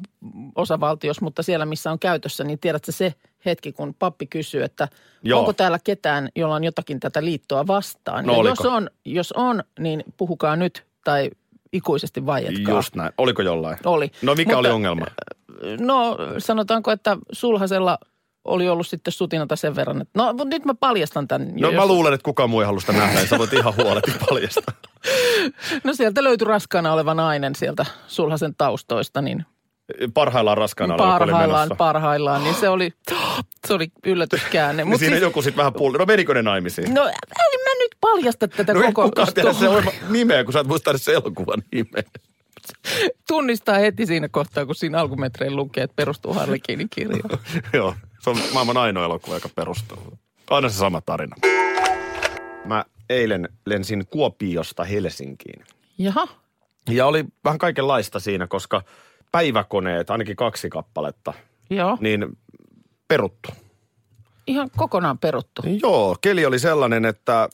osavaltiossa, 0.54 1.25
mutta 1.25 1.42
siellä 1.42 1.66
missä 1.66 1.90
on 1.90 1.99
käytössä, 1.99 2.45
niin 2.45 2.59
tiedätkö 2.59 2.92
se 2.92 3.14
hetki, 3.47 3.73
kun 3.73 3.95
pappi 3.99 4.26
kysyy, 4.26 4.62
että 4.62 4.88
Joo. 5.23 5.40
onko 5.40 5.52
täällä 5.52 5.78
ketään, 5.85 6.28
jolla 6.37 6.54
on 6.54 6.64
jotakin 6.64 7.00
tätä 7.00 7.25
liittoa 7.25 7.66
vastaan. 7.66 8.26
No 8.26 8.33
ja 8.33 8.38
oliko? 8.38 8.50
jos 8.64 8.73
on, 8.73 8.90
jos 9.04 9.33
on, 9.33 9.62
niin 9.78 10.04
puhukaa 10.16 10.56
nyt 10.56 10.87
tai 11.04 11.30
ikuisesti 11.73 12.26
vaietkaa. 12.26 12.75
Just 12.75 12.95
näin. 12.95 13.12
Oliko 13.18 13.42
jollain? 13.42 13.78
Oli. 13.85 14.11
No 14.23 14.35
mikä 14.35 14.49
Mutta- 14.50 14.59
oli 14.59 14.68
ongelma? 14.71 15.06
No 15.80 16.16
sanotaanko, 16.38 16.90
että 16.90 17.16
sulhasella 17.33 17.99
oli 18.47 18.69
ollut 18.69 18.87
sitten 18.87 19.12
sutinata 19.12 19.57
sen 19.57 19.76
verran, 19.76 20.00
että 20.03 20.19
no 20.23 20.35
nyt 20.45 20.65
mä 20.65 20.75
paljastan 20.75 21.29
tämän. 21.29 21.49
No 21.61 21.69
jos- 21.69 21.75
mä 21.75 21.87
luulen, 21.87 22.15
että 22.15 22.25
kukaan 22.25 22.50
muu 22.50 22.61
ei 22.61 22.67
halua 22.67 22.81
sitä 22.81 22.93
nähdä, 22.93 23.19
niin 23.19 23.29
sä 23.29 23.38
voit 23.38 23.53
ihan 23.53 23.75
huoleti 23.76 24.12
paljastaa. 24.31 24.75
No 25.85 25.95
sieltä 25.95 26.25
löytyi 26.25 26.47
raskaana 26.49 26.93
oleva 26.93 27.15
nainen 27.15 27.55
sieltä 27.55 27.87
sulhasen 28.07 28.55
taustoista, 28.59 29.23
niin 29.23 29.45
Parhaillaan 30.15 30.59
raskaana 30.59 30.97
parhaillaan, 30.97 31.69
parhaillaan, 31.79 32.45
niin 32.45 32.55
se 32.55 32.69
oli, 32.69 32.93
se 33.67 33.75
oli 33.75 33.88
yllätyskäänne. 34.07 34.83
Niin 34.83 34.88
Mut 34.91 34.99
siinä 34.99 35.15
siis- 35.15 35.23
joku 35.23 35.43
sitten 35.43 35.57
vähän 35.57 35.73
pulli. 35.73 35.99
No 35.99 36.05
menikö 36.07 36.35
ne 36.35 36.43
naimisiin? 36.43 36.95
No 36.95 37.03
en 37.07 37.61
mä 37.65 37.75
nyt 37.83 37.97
paljasta 38.00 38.49
tätä 38.49 38.75
No 38.75 38.81
koko 38.83 39.03
kukaan 39.03 39.35
tiedä 39.35 39.53
se 39.53 39.59
story. 39.59 39.87
nimeä, 40.09 40.45
kun 40.45 40.53
sä 40.53 40.61
et 40.61 40.67
muista 40.67 40.91
edes 40.91 41.05
se 41.05 41.12
elokuvan 41.12 41.62
nimeä. 41.73 42.03
Tunnistaa 43.29 43.79
heti 43.79 44.07
siinä 44.07 44.29
kohtaa, 44.29 44.67
kun 44.67 44.75
siinä 44.75 44.99
alkumetrein 45.00 45.57
lukee, 45.57 45.85
että 45.85 45.97
perustuu 45.97 46.35
Harlekiinin 46.35 46.88
kirjaan. 46.91 47.38
Joo, 47.73 47.95
se 48.26 48.30
on 48.30 48.37
maailman 48.52 48.76
ainoa 48.76 49.04
elokuva, 49.04 49.35
joka 49.35 49.49
perustuu. 49.54 49.99
Aina 50.50 50.68
se 50.68 50.76
sama 50.76 51.00
tarina. 51.00 51.37
Mä 52.64 52.85
eilen 53.11 53.49
lensin 53.66 54.06
Kuopiosta 54.06 54.85
Helsinkiin. 54.85 55.64
Jaha, 55.99 56.28
Ja 56.90 57.06
oli 57.06 57.25
vähän 57.45 57.59
kaikenlaista 57.59 58.21
siinä, 58.21 58.47
koska 58.47 58.83
päiväkoneet, 59.33 60.11
ainakin 60.11 60.37
kaksi 60.37 60.71
kappaletta, 60.71 61.35
joo. 61.71 61.99
niin 62.00 62.38
peruttu. 63.09 63.49
Ihan 64.47 64.71
kokonaan 64.76 65.18
peruttu. 65.18 65.62
Joo, 65.83 66.16
keli 66.21 66.47
oli 66.47 66.59
sellainen, 66.59 67.04
että 67.04 67.49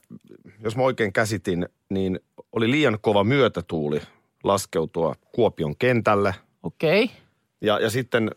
jos 0.64 0.76
mä 0.76 0.82
oikein 0.82 1.12
käsitin, 1.12 1.68
niin 1.90 2.20
oli 2.52 2.70
liian 2.70 2.98
kova 3.00 3.24
myötätuuli 3.24 4.02
laskeutua 4.44 5.14
Kuopion 5.32 5.76
kentälle. 5.76 6.34
Okei. 6.62 7.04
Okay. 7.04 7.16
Ja, 7.60 7.78
ja 7.78 7.90
sitten 7.90 8.30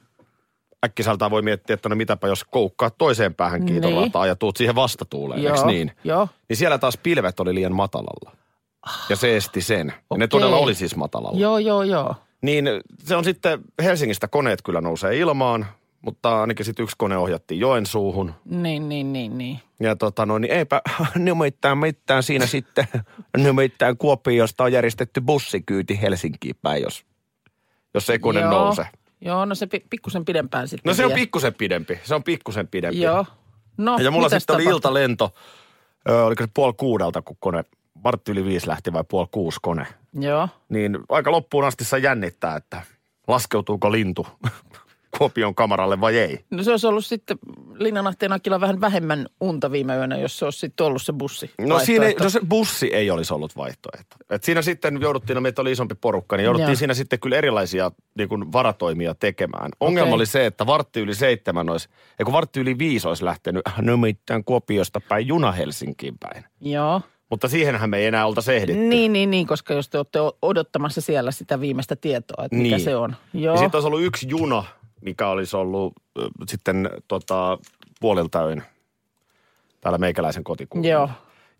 äkkiseltään 0.85 1.31
voi 1.31 1.41
miettiä, 1.41 1.73
että 1.73 1.89
no 1.89 1.95
mitäpä 1.95 2.27
jos 2.27 2.43
koukkaa 2.43 2.89
toiseen 2.89 3.35
päähän 3.35 3.65
kiitorataa 3.65 4.27
ja 4.27 4.35
tuut 4.35 4.57
siihen 4.57 4.75
vastatuuleen, 4.75 5.39
eikö 5.39 5.57
Joo, 5.57 5.67
niin? 5.67 5.91
joo. 6.03 6.27
Niin 6.49 6.57
siellä 6.57 6.77
taas 6.77 6.97
pilvet 7.03 7.39
oli 7.39 7.55
liian 7.55 7.75
matalalla. 7.75 8.31
Ja 9.09 9.15
se 9.15 9.37
esti 9.37 9.61
sen. 9.61 9.93
Ja 10.11 10.17
ne 10.17 10.27
todella 10.27 10.57
oli 10.57 10.75
siis 10.75 10.95
matalalla. 10.95 11.39
Joo, 11.39 11.57
joo, 11.57 11.83
joo. 11.83 12.15
Niin 12.41 12.65
se 13.03 13.15
on 13.15 13.23
sitten, 13.23 13.59
Helsingistä 13.83 14.27
koneet 14.27 14.61
kyllä 14.61 14.81
nousee 14.81 15.17
ilmaan, 15.17 15.65
mutta 16.01 16.41
ainakin 16.41 16.65
sitten 16.65 16.83
yksi 16.83 16.95
kone 16.99 17.17
ohjattiin 17.17 17.59
Joensuuhun. 17.59 18.33
Niin, 18.45 18.89
niin, 18.89 19.13
niin, 19.13 19.37
niin. 19.37 19.59
Ja 19.79 19.95
tota 19.95 20.25
no, 20.25 20.37
niin 20.37 20.51
eipä 20.51 20.81
nimittäin 21.15 21.77
mitään 21.77 22.23
siinä 22.23 22.45
sitten, 22.45 22.87
nimittäin 23.37 23.97
Kuopiosta 23.97 24.63
on 24.63 24.71
järjestetty 24.71 25.21
bussikyyti 25.21 26.01
Helsinkiin 26.01 26.55
päin, 26.61 26.83
jos, 26.83 27.05
jos 27.93 28.09
ei 28.09 28.19
kone 28.19 28.39
joo. 28.39 28.51
nouse. 28.51 28.87
Joo, 29.21 29.45
no 29.45 29.55
se 29.55 29.67
pi- 29.67 29.85
pikkusen 29.89 30.25
pidempään 30.25 30.67
sitten 30.67 30.89
No 30.89 30.93
se 30.93 31.03
on 31.05 31.09
vie. 31.09 31.15
pikkusen 31.15 31.53
pidempi, 31.53 31.99
se 32.03 32.15
on 32.15 32.23
pikkusen 32.23 32.67
pidempi. 32.67 33.01
Joo. 33.01 33.25
No, 33.77 33.97
Ja 33.97 34.11
mulla 34.11 34.29
sitten 34.29 34.55
oli 34.55 34.63
tapahtui? 34.63 34.75
iltalento, 34.75 35.33
ö, 36.09 36.23
oliko 36.25 36.43
se 36.43 36.49
puoli 36.53 36.73
kuudelta, 36.77 37.21
kun 37.21 37.37
kone, 37.39 37.63
vartti 38.03 38.31
yli 38.31 38.45
viisi 38.45 38.67
lähti 38.67 38.93
vai 38.93 39.03
puoli 39.09 39.27
kuusi 39.31 39.59
kone. 39.61 39.87
Joo. 40.19 40.49
Niin 40.69 40.99
aika 41.09 41.31
loppuun 41.31 41.65
asti 41.65 41.85
saa 41.85 41.99
jännittää, 41.99 42.55
että 42.55 42.81
laskeutuuko 43.27 43.91
lintu 43.91 44.27
Kuopion 45.17 45.55
kamaralle 45.55 46.01
vai 46.01 46.17
ei. 46.17 46.39
No 46.51 46.63
se 46.63 46.71
olisi 46.71 46.87
ollut 46.87 47.05
sitten 47.05 47.37
Linnanahteen 47.79 48.33
Akilla 48.33 48.61
vähän 48.61 48.81
vähemmän 48.81 49.27
unta 49.41 49.71
viime 49.71 49.95
yönä, 49.95 50.17
jos 50.17 50.39
se 50.39 50.45
olisi 50.45 50.59
sitten 50.59 50.85
ollut 50.85 51.01
se 51.01 51.13
bussi. 51.13 51.51
No 51.61 51.79
siinä 51.79 52.05
ei, 52.05 52.15
no 52.19 52.29
se 52.29 52.39
bussi 52.49 52.93
ei 52.93 53.11
olisi 53.11 53.33
ollut 53.33 53.57
vaihtoehto. 53.57 54.15
Et 54.29 54.43
siinä 54.43 54.61
sitten 54.61 55.01
jouduttiin, 55.01 55.35
no 55.35 55.41
meitä 55.41 55.61
oli 55.61 55.71
isompi 55.71 55.95
porukka, 55.95 56.37
niin 56.37 56.43
jouduttiin 56.45 56.69
Joo. 56.71 56.75
siinä 56.75 56.93
sitten 56.93 57.19
kyllä 57.19 57.37
erilaisia 57.37 57.91
niin 58.17 58.29
kuin 58.29 58.51
varatoimia 58.51 59.15
tekemään. 59.15 59.71
Ongelma 59.79 60.05
Okei. 60.07 60.15
oli 60.15 60.25
se, 60.25 60.45
että 60.45 60.65
vartti 60.65 60.99
yli 60.99 61.15
seitsemän 61.15 61.69
olisi, 61.69 61.89
ei 62.19 62.23
kun 62.23 62.33
vartti 62.33 62.59
yli 62.59 62.77
viisi 62.77 63.07
olisi 63.07 63.25
lähtenyt, 63.25 63.61
no 63.81 63.97
mitään 63.97 64.43
Kuopiosta 64.43 65.01
päin 65.09 65.27
juna 65.27 65.51
Helsinkiin 65.51 66.15
päin. 66.19 66.43
Joo. 66.61 67.01
Mutta 67.29 67.47
siihenhän 67.47 67.89
me 67.89 67.97
ei 67.97 68.05
enää 68.05 68.25
oltaisi 68.25 68.55
ehditty. 68.55 68.81
Niin, 68.81 69.13
niin, 69.13 69.31
niin, 69.31 69.47
koska 69.47 69.73
jos 69.73 69.89
te 69.89 69.97
olette 69.97 70.19
odottamassa 70.41 71.01
siellä 71.01 71.31
sitä 71.31 71.59
viimeistä 71.59 71.95
tietoa, 71.95 72.45
että 72.45 72.55
mikä 72.57 72.75
Niin. 72.75 72.83
se 72.85 72.95
on. 72.95 73.15
Ja 73.33 73.39
Joo. 73.41 73.57
sitten 73.57 73.77
olisi 73.77 73.87
ollut 73.87 74.01
yksi 74.03 74.27
juna, 74.29 74.63
mikä 75.05 75.27
olisi 75.29 75.55
ollut 75.55 75.93
sitten 76.47 76.89
tota, 77.07 77.57
puolilta 77.99 78.43
öin 78.43 78.63
täällä 79.81 79.97
meikäläisen 79.97 80.43
kotikulmalla. 80.43 80.91
Joo. 80.91 81.09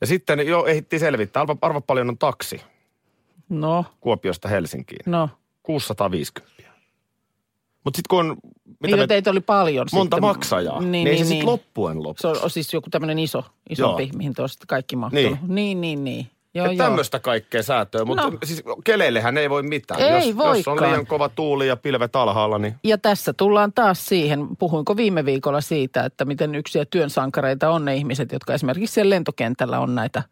Ja 0.01 0.07
sitten 0.07 0.47
jo 0.47 0.65
ehdittiin 0.65 0.99
selvittää, 0.99 1.41
arva, 1.41 1.55
arva 1.61 1.81
paljon 1.81 2.09
on 2.09 2.17
taksi 2.17 2.61
No, 3.49 3.85
Kuopiosta 4.01 4.47
Helsinkiin. 4.47 5.01
no. 5.05 5.29
650. 5.63 6.55
Mutta 7.83 7.97
sitten 7.97 8.09
kun 8.09 8.19
on 8.19 8.37
mitä 8.65 8.77
Niitä 8.81 8.97
me, 8.97 9.07
teitä 9.07 9.29
oli 9.31 9.39
paljon 9.41 9.87
monta 9.93 10.15
sitten. 10.15 10.29
maksajaa, 10.29 10.79
niin, 10.79 10.91
Niin, 10.91 11.03
niin 11.03 11.07
ei 11.07 11.13
niin, 11.13 11.25
se 11.25 11.27
sitten 11.27 11.37
niin. 11.39 11.45
loppuen 11.45 12.03
loppu. 12.03 12.21
Se 12.21 12.27
on 12.27 12.49
siis 12.49 12.73
joku 12.73 12.89
tämmöinen 12.89 13.19
iso, 13.19 13.43
isompi, 13.69 14.03
Joo. 14.03 14.11
mihin 14.17 14.33
te 14.33 14.47
sitten 14.47 14.67
kaikki 14.67 14.95
mahtunut. 14.95 15.25
Niin. 15.41 15.55
Niin, 15.55 15.81
niin, 15.81 16.03
niin. 16.03 16.27
Joo, 16.55 16.65
Että 16.65 16.83
tämmöistä 16.83 17.19
kaikkea 17.19 17.63
säätöä, 17.63 18.05
mutta 18.05 18.29
No. 18.29 18.37
siis 18.43 18.63
keleillehän 18.83 19.37
ei 19.37 19.49
voi 19.49 19.63
mitään. 19.63 20.01
Ei 20.01 20.29
jos, 20.29 20.57
jos 20.57 20.67
on 20.67 20.81
liian 20.81 21.07
kova 21.07 21.29
tuuli 21.29 21.67
ja 21.67 21.75
pilvet 21.77 22.15
alhaalla, 22.15 22.57
niin 22.57 22.75
Ja 22.83 22.97
tässä 22.97 23.33
tullaan 23.33 23.73
taas 23.73 24.05
siihen, 24.05 24.47
puhuinko 24.59 24.97
viime 24.97 25.25
viikolla 25.25 25.61
siitä, 25.61 26.05
että 26.05 26.25
miten 26.25 26.55
yksiä 26.55 26.85
työnsankareita 26.85 27.69
on 27.69 27.85
ne 27.85 27.95
ihmiset, 27.95 28.31
jotka 28.31 28.53
esimerkiksi 28.53 28.93
siellä 28.93 29.09
lentokentällä 29.09 29.79
on 29.79 29.95
näitä, 29.95 30.23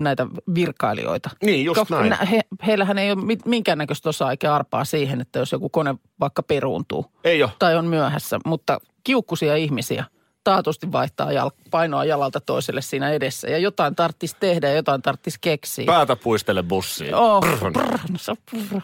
näitä 0.00 0.26
virkailijoita. 0.54 1.30
Niin, 1.44 1.64
just 1.64 1.78
Koska 1.80 1.96
näin. 1.98 2.10
nä- 2.10 2.16
He, 2.30 2.40
heillähän 2.66 2.98
ei 2.98 3.12
ole 3.12 3.22
minkäännäköistä 3.44 4.08
osaa 4.08 4.30
eikä 4.30 4.54
arpaa 4.54 4.84
siihen, 4.84 5.20
että 5.20 5.38
jos 5.38 5.52
joku 5.52 5.68
kone 5.68 5.94
vaikka 6.20 6.42
peruuntuu 6.42 7.06
ei 7.24 7.42
ole. 7.42 7.50
tai 7.58 7.76
on 7.76 7.86
myöhässä, 7.86 8.38
mutta 8.46 8.80
kiukkusia 9.04 9.56
ihmisiä 9.56 10.04
taatusti 10.44 10.92
vaihtaa 10.92 11.32
jal- 11.32 11.50
painoa 11.70 12.04
jalalta 12.04 12.40
toiselle 12.40 12.82
siinä 12.82 13.10
edessä. 13.10 13.48
Ja 13.48 13.58
jotain 13.58 13.94
tarttisi 13.94 14.36
tehdä 14.40 14.68
ja 14.68 14.76
jotain 14.76 15.02
tarttisi 15.02 15.38
keksiä. 15.40 15.86
Päätä 15.86 16.16
puistele 16.16 16.62
bussiin. 16.62 17.14
Oh, 17.14 17.40
brr, 17.40 17.72
brr. 17.72 18.80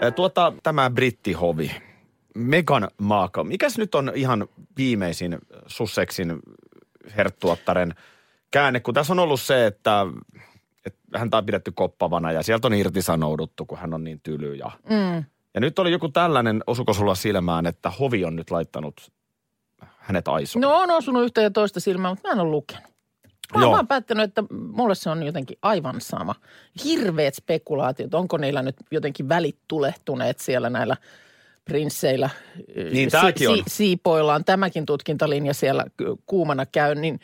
Eh, 0.00 0.12
Tuota, 0.14 0.52
tämä 0.62 0.90
brittihovi, 0.90 1.70
Megan 2.34 2.88
Markle. 2.98 3.44
Mikäs 3.44 3.78
nyt 3.78 3.94
on 3.94 4.12
ihan 4.14 4.48
viimeisin 4.76 5.38
Sussexin 5.66 6.38
herttuottaren 7.16 7.94
käänne, 8.50 8.80
kun 8.80 8.94
tässä 8.94 9.12
on 9.12 9.18
ollut 9.18 9.40
se, 9.40 9.66
että, 9.66 10.06
että 10.86 11.18
häntä 11.18 11.36
on 11.38 11.46
pidetty 11.46 11.72
koppavana 11.72 12.32
ja 12.32 12.42
sieltä 12.42 12.66
on 12.68 12.74
irtisanouduttu, 12.74 13.66
kun 13.66 13.78
hän 13.78 13.94
on 13.94 14.04
niin 14.04 14.20
tyly. 14.20 14.54
Ja, 14.54 14.70
Mm. 14.90 15.24
ja 15.54 15.60
nyt 15.60 15.78
oli 15.78 15.92
joku 15.92 16.08
tällainen, 16.08 16.62
osuko 16.66 16.92
sulla 16.92 17.14
silmään, 17.14 17.66
että 17.66 17.90
hovi 17.90 18.24
on 18.24 18.36
nyt 18.36 18.50
laittanut 18.50 19.12
hänet 20.02 20.28
aisoon. 20.28 20.60
No 20.60 20.76
on 20.76 20.90
osunut 20.90 21.24
yhtä 21.24 21.42
ja 21.42 21.50
toista 21.50 21.80
silmää, 21.80 22.10
mutta 22.10 22.28
mä 22.28 22.32
en 22.32 22.40
ole 22.40 22.50
lukenut. 22.50 22.92
Mä, 23.54 23.60
Joo. 23.60 23.70
mä 23.70 23.76
oon 23.76 23.86
päättänyt, 23.86 24.24
että 24.24 24.42
mulle 24.72 24.94
se 24.94 25.10
on 25.10 25.22
jotenkin 25.22 25.58
aivan 25.62 26.00
sama. 26.00 26.34
Hirveät 26.84 27.34
spekulaatiot, 27.34 28.14
onko 28.14 28.36
niillä 28.36 28.62
nyt 28.62 28.76
jotenkin 28.90 29.28
välit 29.28 29.58
tulehtuneet 29.68 30.38
siellä 30.38 30.70
näillä 30.70 30.96
prinsseillä. 31.64 32.30
Niin, 32.92 33.10
tääkin 33.10 33.48
on. 33.48 33.62
siipoillaan 33.66 34.44
tämäkin 34.44 34.86
tutkintalinja 34.86 35.54
siellä 35.54 35.84
ku- 35.98 36.22
kuumana 36.26 36.66
käy, 36.66 36.94
niin 36.94 37.20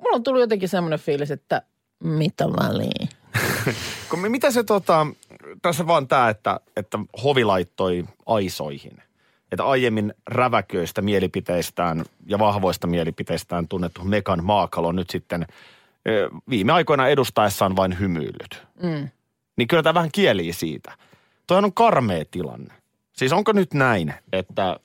mulla 0.00 0.16
on 0.16 0.22
tullut 0.22 0.40
jotenkin 0.40 0.68
semmoinen 0.68 0.98
fiilis, 0.98 1.30
että 1.30 1.62
mitä 2.04 2.44
väliä. 2.44 3.08
Mitä 4.28 4.50
se 4.50 4.64
tota, 4.64 5.06
tässä 5.62 5.86
vaan 5.86 6.08
tämä, 6.08 6.28
että, 6.28 6.60
että 6.76 6.98
hovi 7.24 7.44
laittoi 7.44 8.04
aisoihin. 8.26 9.02
Että 9.52 9.64
aiemmin 9.64 10.14
räväköistä 10.26 11.02
mielipiteistään 11.02 12.04
ja 12.26 12.38
vahvoista 12.38 12.86
mielipiteistään 12.86 13.68
tunnettu 13.68 14.04
Megan 14.04 14.44
Markle 14.44 14.86
on 14.86 14.96
nyt 14.96 15.10
sitten 15.10 15.46
viime 16.50 16.72
aikoina 16.72 17.08
edustaessaan 17.08 17.76
vain 17.76 17.98
hymyillyt. 17.98 18.62
Mm. 18.82 19.08
Niin 19.56 19.68
kyllä 19.68 19.82
tämä 19.82 19.94
vähän 19.94 20.10
kielii 20.12 20.52
siitä. 20.52 20.92
Toihan 21.46 21.64
on 21.64 21.72
karmea 21.72 22.24
tilanne. 22.30 22.74
Siis 23.12 23.32
onko 23.32 23.52
nyt 23.52 23.74
näin, 23.74 24.14
että 24.32 24.80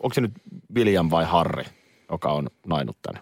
onko 0.00 0.14
se 0.14 0.20
nyt 0.20 0.32
William 0.74 1.10
vai 1.10 1.24
Harry, 1.24 1.64
joka 2.10 2.32
on 2.32 2.48
nainut 2.66 2.96
tänne? 3.02 3.20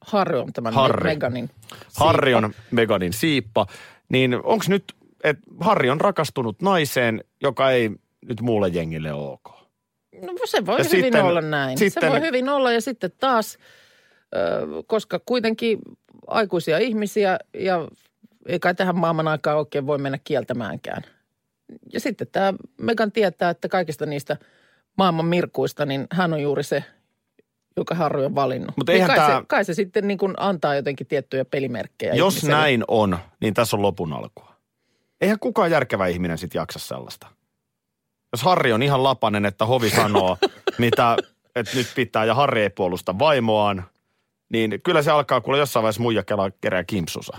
Harry 0.00 0.40
on 0.40 0.52
tämän 0.52 0.74
Harry. 0.74 1.04
Meganin. 1.04 1.50
Harri 1.96 2.32
siippa. 2.32 2.46
on 2.46 2.54
Meganin 2.70 3.12
siippa. 3.12 3.66
Niin 4.08 4.34
onko 4.34 4.64
nyt, 4.68 4.96
että 5.24 5.42
Harri 5.60 5.90
on 5.90 6.00
rakastunut 6.00 6.62
naiseen, 6.62 7.24
joka 7.42 7.70
ei 7.70 7.90
nyt 8.28 8.40
muulle 8.40 8.68
jengille 8.68 9.12
ole 9.12 9.32
ok? 9.32 9.58
No 10.22 10.32
se 10.44 10.66
voi 10.66 10.78
Ja 10.80 10.84
hyvin 10.84 11.04
sitten- 11.04 11.24
olla 11.24 11.40
näin. 11.40 11.78
sitten- 11.78 12.02
Se 12.02 12.10
voi 12.10 12.20
hyvin 12.20 12.48
olla 12.48 12.72
ja 12.72 12.80
sitten 12.80 13.10
taas, 13.20 13.58
koska 14.86 15.20
kuitenkin 15.26 15.78
aikuisia 16.26 16.78
ihmisiä 16.78 17.38
ja 17.54 17.88
ei 18.46 18.58
kai 18.58 18.74
tähän 18.74 18.96
maailman 18.96 19.28
aikaan 19.28 19.58
oikein 19.58 19.86
voi 19.86 19.98
mennä 19.98 20.18
kieltämäänkään. 20.24 21.02
Ja 21.92 22.00
sitten 22.00 22.26
tämä 22.32 22.54
Megan 22.80 23.12
tietää, 23.12 23.50
että 23.50 23.68
kaikista 23.68 24.06
niistä 24.06 24.36
maailman 24.98 25.26
mirkuista, 25.26 25.86
niin 25.86 26.06
hän 26.12 26.32
on 26.32 26.42
juuri 26.42 26.62
se, 26.64 26.84
joka 27.76 27.94
Harry 27.94 28.24
on 28.24 28.34
valinnut. 28.34 28.76
Mutta 28.76 28.92
niin 28.92 29.06
kai, 29.06 29.16
tää- 29.16 29.38
se, 29.40 29.44
kai 29.48 29.64
se 29.64 29.74
sitten 29.74 30.08
niin 30.08 30.18
kuin 30.18 30.34
antaa 30.36 30.74
jotenkin 30.74 31.06
tiettyjä 31.06 31.44
pelimerkkejä. 31.44 32.14
Jos 32.14 32.34
ihmiselle. 32.36 32.56
näin 32.60 32.84
on, 32.88 33.18
niin 33.40 33.54
tässä 33.54 33.76
on 33.76 33.82
lopun 33.82 34.12
alkua. 34.12 34.54
Eihän 35.20 35.38
kukaan 35.40 35.70
järkevä 35.70 36.06
ihminen 36.06 36.38
sit 36.38 36.54
jaksa 36.54 36.78
sellaista. 36.78 37.26
Jos 38.32 38.42
Harri 38.42 38.72
on 38.72 38.82
ihan 38.82 39.02
lapanen, 39.02 39.46
että 39.46 39.66
hovi 39.66 39.90
sanoo, 39.90 40.36
mitä, 40.78 41.16
että 41.56 41.76
nyt 41.76 41.86
pitää 41.94 42.24
ja 42.24 42.34
Harri 42.34 42.62
ei 42.62 42.70
puolusta 42.70 43.18
vaimoaan, 43.18 43.84
niin 44.52 44.80
kyllä 44.84 45.02
se 45.02 45.10
alkaa 45.10 45.40
kuule 45.40 45.58
jossain 45.58 45.82
vaiheessa 45.82 46.02
muija 46.02 46.22
kerää 46.60 46.84
kimpsusa. 46.84 47.38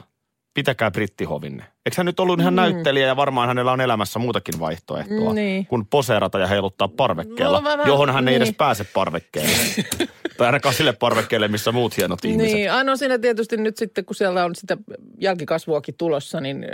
Pitäkää 0.54 0.92
brittihovinne. 0.92 1.64
Eikö 1.86 1.94
hän 1.98 2.06
nyt 2.06 2.20
ollut 2.20 2.40
ihan 2.40 2.56
näyttelijä 2.56 3.08
ja 3.08 3.16
varmaan 3.16 3.48
hänellä 3.48 3.72
on 3.72 3.82
elämässä 3.82 4.20
muutakin 4.20 4.60
vaihtoehtoa 4.60 5.34
Niin. 5.34 5.66
kuin 5.66 5.86
poseerata 5.86 6.40
ja 6.40 6.48
heiluttaa 6.48 6.88
parvekkeella, 6.88 7.62
No, 7.62 7.78
mä- 7.78 7.84
johon 7.86 8.14
hän 8.14 8.28
ei 8.28 8.36
edes 8.36 8.48
niin. 8.48 8.56
pääse 8.56 8.84
parvekkeelle. 8.84 9.52
tai 10.38 10.46
ainakaan 10.48 10.76
sille 10.76 10.94
parvekkeelle, 10.94 11.48
missä 11.48 11.72
muut 11.72 11.98
hienot 11.98 12.26
ihmiset. 12.26 12.54
Niin, 12.54 12.72
ainoa 12.72 12.96
siinä 12.96 13.18
tietysti 13.20 13.58
nyt 13.58 13.78
sitten, 13.78 14.06
kun 14.06 14.16
siellä 14.16 14.46
on 14.46 14.56
sitä 14.56 14.78
jälkikasvuakin 15.18 15.96
tulossa, 15.98 16.42
niin 16.42 16.66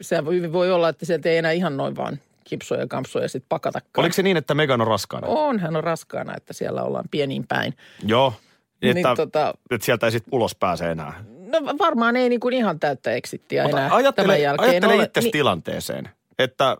se 0.00 0.16
hyvin 0.30 0.52
voi 0.52 0.70
olla, 0.72 0.88
että 0.88 1.06
sieltä 1.06 1.28
ei 1.28 1.36
enää 1.36 1.52
ihan 1.52 1.76
noin 1.76 1.96
vaan 1.96 2.18
kipsoja 2.48 2.80
ja 2.80 2.86
kampsoja 2.86 3.28
sitten 3.28 3.48
pakatakaan. 3.48 4.02
Oliko 4.02 4.12
se 4.12 4.22
niin, 4.22 4.36
että 4.36 4.54
Megan 4.54 4.80
on 4.80 4.86
raskaana? 4.86 5.26
On, 5.26 5.58
hän 5.58 5.76
on 5.76 5.84
raskaana, 5.84 6.36
että 6.36 6.52
siellä 6.52 6.82
ollaan 6.82 7.04
pieniin 7.10 7.46
päin. 7.48 7.74
Joo. 8.06 8.32
Niin, 8.82 8.94
Niin 8.94 9.06
että, 9.06 9.24
tota- 9.24 9.58
että 9.70 9.84
sieltä 9.84 10.06
ei 10.06 10.12
sitten 10.12 10.34
ulos 10.34 10.54
pääse 10.54 10.90
enää. 10.90 11.24
No 11.46 11.58
varmaan 11.78 12.16
ei 12.16 12.28
niin 12.28 12.40
kuin 12.40 12.54
ihan 12.54 12.80
täyttä 12.80 13.12
exittiä 13.12 13.62
Mutta 13.62 13.78
enää 13.78 13.94
ajattele, 13.94 14.26
tämän 14.26 14.42
jälkeen 14.42 14.70
ajattele 14.70 14.94
ole. 14.94 15.02
itse 15.04 15.20
Niin- 15.20 15.32
tilanteeseen, 15.32 16.08
että, 16.38 16.76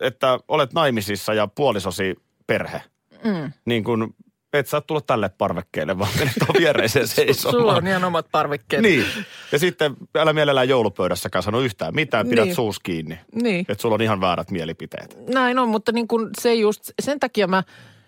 että 0.00 0.38
olet 0.48 0.72
naimisissa 0.72 1.34
ja 1.34 1.46
puolisosi 1.46 2.16
perhe. 2.46 2.82
Mm. 3.24 3.52
Niin 3.64 3.84
kun 3.84 4.14
et 4.52 4.68
saa 4.68 4.80
tulla 4.80 5.00
tälle 5.00 5.28
parvekkeelle, 5.38 5.98
vaan 5.98 6.10
menet 6.18 6.32
tuon 6.46 6.58
viereiseen 6.58 7.08
seisomaan. 7.08 7.52
Sulla 7.60 7.74
on 7.76 7.86
ihan 7.86 8.04
omat 8.04 8.26
parvekkeet. 8.32 8.82
Niin. 8.82 9.04
Ja 9.52 9.58
sitten 9.58 9.96
älä 10.16 10.32
mielellään 10.32 10.68
joulupöydässäkään 10.68 11.42
sano 11.42 11.60
yhtään 11.60 11.94
mitään, 11.94 12.28
pidät 12.28 12.44
Niin. 12.44 12.54
suus 12.54 12.78
kiinni. 12.80 13.18
Niin. 13.34 13.60
Että 13.68 13.82
sulla 13.82 13.94
on 13.94 14.02
ihan 14.02 14.20
väärät 14.20 14.50
mielipiteet. 14.50 15.16
Näin 15.28 15.58
on, 15.58 15.68
mutta 15.68 15.92
niin 15.92 16.08
kuin 16.08 16.28
se 16.40 16.54
just, 16.54 16.90
sen 17.02 17.20
takia 17.20 17.46
mä 17.46 17.62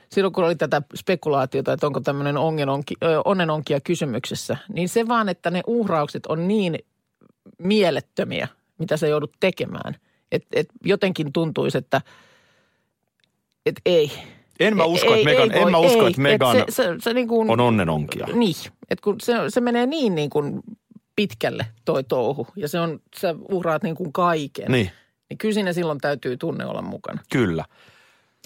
silloin 0.08 0.32
kun 0.32 0.44
oli 0.44 0.56
tätä 0.56 0.82
spekulaatiota, 0.96 1.72
että 1.72 1.86
onko 1.86 2.00
tämmöinen 2.00 2.36
onnenonki, 2.36 2.94
ö, 3.04 3.20
onnenonkia 3.24 3.80
kysymyksessä, 3.80 4.56
niin 4.72 4.88
se 4.88 5.08
vaan, 5.08 5.28
että 5.28 5.50
ne 5.50 5.60
uhraukset 5.66 6.26
on 6.26 6.48
niin 6.48 6.78
mielettömiä, 7.58 8.48
mitä 8.78 8.96
sä 8.96 9.06
joudut 9.06 9.32
tekemään. 9.40 9.96
Että 10.32 10.48
et 10.52 10.68
jotenkin 10.84 11.32
tuntuisi, 11.32 11.78
että 11.78 12.00
et 13.66 13.80
ei. 13.86 14.12
En 14.60 14.76
mä 14.76 14.82
Ei- 14.82 14.88
usko, 14.88 15.14
että 15.14 15.24
Megan, 15.24 15.52
ei 15.52 15.62
en 15.62 15.70
mä 15.70 15.78
voi, 15.78 15.86
usko, 15.86 16.02
ei. 16.02 16.08
että 16.08 16.20
Megan 16.20 16.56
Et 16.56 16.64
se, 16.68 16.82
se, 16.82 16.94
se 16.98 17.14
niin 17.14 17.28
kuin, 17.28 17.50
on 17.50 17.60
onnenonkia. 17.60 18.26
Niin, 18.32 18.54
että 18.90 19.02
kun 19.02 19.20
se, 19.20 19.34
se 19.48 19.60
menee 19.60 19.86
niin, 19.86 20.14
niin 20.14 20.30
kuin 20.30 20.60
pitkälle 21.16 21.66
toi 21.84 22.04
touhu 22.04 22.46
ja 22.56 22.68
se 22.68 22.80
on, 22.80 23.00
sä 23.16 23.34
uhraat 23.50 23.82
niin 23.82 23.94
kuin 23.94 24.12
kaiken. 24.12 24.72
Niin. 24.72 24.90
Niin 25.30 25.38
kyllä 25.38 25.54
siinä 25.54 25.72
silloin 25.72 25.98
täytyy 25.98 26.36
tunne 26.36 26.66
olla 26.66 26.82
mukana. 26.82 27.22
Kyllä. 27.32 27.64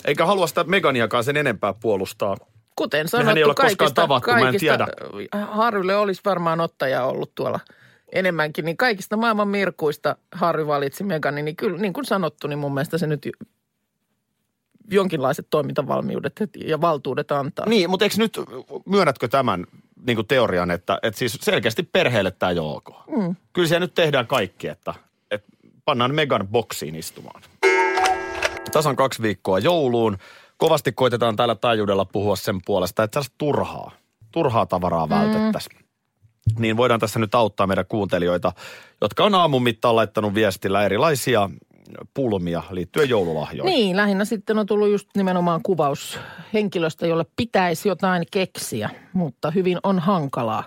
Eikä 0.05 0.27
halua 0.27 0.47
sitä 0.47 0.65
Meganiakaan 0.65 1.25
sen 1.25 1.37
enempää 1.37 1.75
puolustaa. 1.75 2.37
Kuten 2.77 3.09
sanottu, 3.09 3.37
ei 3.37 3.45
ole 3.45 3.55
koskaan 3.55 3.77
kaikista, 3.77 4.03
tavattu, 4.03 4.31
mä 4.31 4.37
en 4.37 4.43
kaikista 4.43 4.87
tiedä. 5.29 5.47
Harrylle 5.47 5.97
olisi 5.97 6.21
varmaan 6.25 6.61
ottaja 6.61 7.05
ollut 7.05 7.35
tuolla 7.35 7.61
enemmänkin, 8.13 8.65
niin 8.65 8.77
kaikista 8.77 9.17
maailman 9.17 9.49
mirkuista 9.49 10.17
Harry 10.33 10.67
valitsi 10.67 11.05
Meganin, 11.05 11.45
niin 11.45 11.57
kyllä 11.57 11.79
niin 11.79 11.93
kuin 11.93 12.05
sanottu, 12.05 12.47
niin 12.47 12.59
mun 12.59 12.75
mielestä 12.75 12.99
se 12.99 13.07
nyt 13.07 13.29
jonkinlaiset 14.91 15.47
toimintavalmiudet 15.51 16.33
ja 16.67 16.81
valtuudet 16.81 17.33
antaa. 17.33 17.67
Niin, 17.67 17.91
mutta 17.91 18.05
eikö 18.05 18.15
nyt, 18.19 18.41
myönnätkö 18.87 19.29
tämän 19.29 19.67
niin 20.07 20.27
teorian, 20.27 20.71
että, 20.71 20.99
että 21.03 21.19
siis 21.19 21.39
selkeästi 21.41 21.83
perheelle 21.83 22.31
tämä 22.31 22.51
ei 22.51 22.59
ole 22.59 22.77
ok? 22.77 22.89
Mm. 23.17 23.37
Kyllä 23.53 23.69
siellä 23.69 23.85
nyt 23.85 23.95
tehdään 23.95 24.27
kaikki, 24.27 24.69
että, 24.69 24.95
että 25.31 25.49
pannaan 25.85 26.15
Megan 26.15 26.49
boksiin 26.49 26.95
istumaan. 26.95 27.43
Tasan 28.73 28.97
kaksi 28.97 29.23
viikkoa 29.23 29.59
jouluun. 29.59 30.19
Kovasti 30.57 30.93
koitetaan 30.93 31.37
täällä 31.37 31.55
taajuudella 31.55 32.05
puhua 32.05 32.37
sen 32.37 32.61
puolesta, 32.67 33.03
että 33.03 33.15
sellaista 33.15 33.35
turhaa, 33.39 33.91
turhaa 34.33 34.67
tavaraa 34.67 35.09
vältettäisiin. 35.09 35.85
Niin 36.59 36.77
voidaan 36.77 37.01
tässä 37.01 37.19
nyt 37.19 37.35
auttaa 37.35 37.67
meidän 37.67 37.87
kuuntelijoita, 37.89 38.53
jotka 39.01 39.25
on 39.25 39.35
aamun 39.35 39.63
mittaan 39.63 39.97
laittanut 39.97 40.35
viestillä 40.35 40.85
erilaisia 40.85 41.51
pulmia 42.15 42.63
liittyen 42.71 43.09
joululahjoihin. 43.09 43.75
Niin, 43.75 43.97
lähinnä 43.97 44.25
sitten 44.25 44.59
on 44.59 44.67
tullut 44.67 44.89
just 44.89 45.09
nimenomaan 45.17 45.61
kuvaus 45.63 46.19
henkilöstä, 46.55 47.07
jolle 47.07 47.27
pitäisi 47.37 47.89
jotain 47.89 48.25
keksiä, 48.31 48.91
mutta 49.13 49.51
hyvin 49.51 49.79
on 49.83 49.99
hankalaa. 49.99 50.65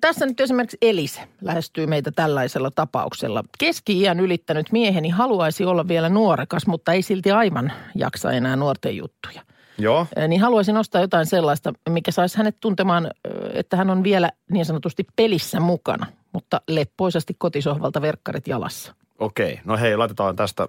Tässä 0.00 0.26
nyt 0.26 0.40
esimerkiksi 0.40 0.78
Elise 0.82 1.20
lähestyy 1.40 1.86
meitä 1.86 2.12
tällaisella 2.12 2.70
tapauksella. 2.70 3.44
Keski-iän 3.58 4.20
ylittänyt 4.20 4.72
mieheni 4.72 5.08
haluaisi 5.08 5.64
olla 5.64 5.88
vielä 5.88 6.08
nuorekas, 6.08 6.66
mutta 6.66 6.92
ei 6.92 7.02
silti 7.02 7.30
aivan 7.30 7.72
jaksa 7.94 8.32
enää 8.32 8.56
nuorten 8.56 8.96
juttuja. 8.96 9.42
Joo. 9.78 10.06
Niin 10.28 10.40
haluaisin 10.40 10.74
nostaa 10.74 11.00
jotain 11.00 11.26
sellaista, 11.26 11.72
mikä 11.88 12.10
saisi 12.10 12.38
hänet 12.38 12.56
tuntemaan, 12.60 13.10
että 13.52 13.76
hän 13.76 13.90
on 13.90 14.04
vielä 14.04 14.30
niin 14.50 14.64
sanotusti 14.64 15.06
pelissä 15.16 15.60
mukana, 15.60 16.06
mutta 16.32 16.60
leppoisasti 16.68 17.34
kotisohvalta 17.38 18.02
verkkarit 18.02 18.48
jalassa. 18.48 18.94
Okei, 19.18 19.60
no 19.64 19.76
hei, 19.76 19.96
laitetaan 19.96 20.36
tästä. 20.36 20.68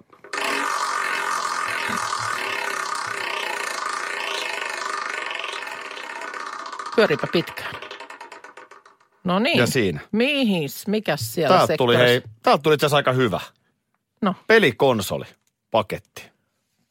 Pyöripä 6.96 7.26
pitkään. 7.32 7.74
No 9.24 9.38
niin. 9.38 9.58
Ja 9.58 9.66
siinä. 9.66 10.00
Mihis? 10.12 10.86
Mikäs 10.88 11.34
siellä 11.34 11.56
Täältä 11.56 11.74
tuli, 11.78 11.96
hei, 11.96 12.22
täältä 12.42 12.62
tuli 12.62 12.74
itse 12.74 12.86
asiassa 12.86 12.96
aika 12.96 13.12
hyvä. 13.12 13.40
No, 14.22 14.34
Pelikonsoli, 14.46 15.24
paketti. 15.70 16.30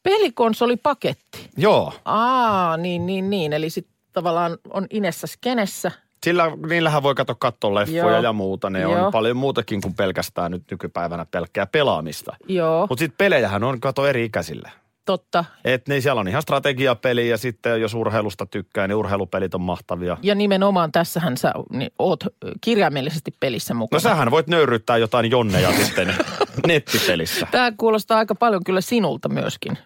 pelikonsolipaketti. 0.02 1.50
Joo, 1.56 1.92
Aa, 2.04 2.76
niin, 2.76 3.06
niin, 3.06 3.30
niin. 3.30 3.52
Eli 3.52 3.70
sitten 3.70 3.94
tavallaan 4.12 4.58
on 4.70 4.86
Inessä 4.90 5.26
skenessä. 5.26 5.92
Sillä, 6.30 6.52
niillähän 6.68 7.02
voi 7.02 7.14
katsoa 7.14 7.36
katsoa 7.38 7.74
leffoja 7.74 8.02
Joo. 8.02 8.22
ja 8.22 8.32
muuta. 8.32 8.70
Ne 8.70 8.80
Joo. 8.80 9.06
on 9.06 9.12
paljon 9.12 9.36
muutakin 9.36 9.80
kuin 9.80 9.94
pelkästään 9.94 10.50
nyt 10.50 10.62
nykypäivänä 10.70 11.26
pelkkää 11.30 11.66
pelaamista. 11.66 12.36
Joo, 12.48 12.86
Mutta 12.90 13.00
sitten 13.02 13.18
pelejähän 13.18 13.64
on, 13.64 13.80
kato 13.80 14.06
eri 14.06 14.24
ikäisille. 14.24 14.70
totta. 15.04 15.44
Et 15.64 15.88
niin 15.88 16.02
siellä 16.02 16.20
on 16.20 16.28
ihan 16.28 16.42
strategiapeli 16.42 17.28
ja 17.28 17.36
sitten 17.36 17.80
jos 17.80 17.94
urheilusta 17.94 18.46
tykkää, 18.46 18.88
niin 18.88 18.96
urheilupelit 18.96 19.54
on 19.54 19.60
mahtavia. 19.60 20.16
Ja 20.22 20.34
nimenomaan 20.34 20.92
tässähän 20.92 21.36
sä 21.36 21.52
niin 21.72 21.90
oot 21.98 22.24
kirjaimellisesti 22.60 23.30
pelissä 23.40 23.74
mukana. 23.74 23.96
No 23.96 24.00
sähän 24.00 24.30
voit 24.30 24.46
nöyryttää 24.46 24.96
jotain 24.96 25.30
jonneja 25.30 25.72
sitten 25.72 26.14
nettipelissä. 26.66 27.46
Tämä 27.50 27.72
kuulostaa 27.76 28.18
aika 28.18 28.34
paljon 28.34 28.64
kyllä 28.64 28.80
sinulta 28.80 29.28
myöskin, 29.28 29.78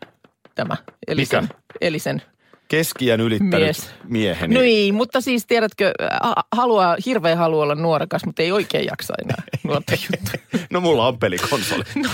tämä 0.54 0.76
Elisen, 1.08 1.42
Mikä? 1.42 1.54
Elisen 1.80 2.22
Keskiän 2.70 3.20
ylittänyt 3.20 3.60
Mies. 3.60 3.90
mieheni. 4.08 4.54
No 4.54 4.60
ei, 4.60 4.92
mutta 4.92 5.20
siis 5.20 5.46
tiedätkö, 5.46 5.92
ha- 6.22 6.44
haluaa, 6.52 6.96
hirveän 7.06 7.38
haluaa 7.38 7.62
olla 7.62 7.74
nuorekas, 7.74 8.24
mutta 8.26 8.42
ei 8.42 8.52
oikein 8.52 8.86
jaksa 8.86 9.14
enää 9.22 9.42
nuorten 9.66 9.98
juttuja. 10.12 10.66
No 10.70 10.80
mulla 10.80 11.06
on 11.06 11.18
pelikonsoli. 11.18 11.84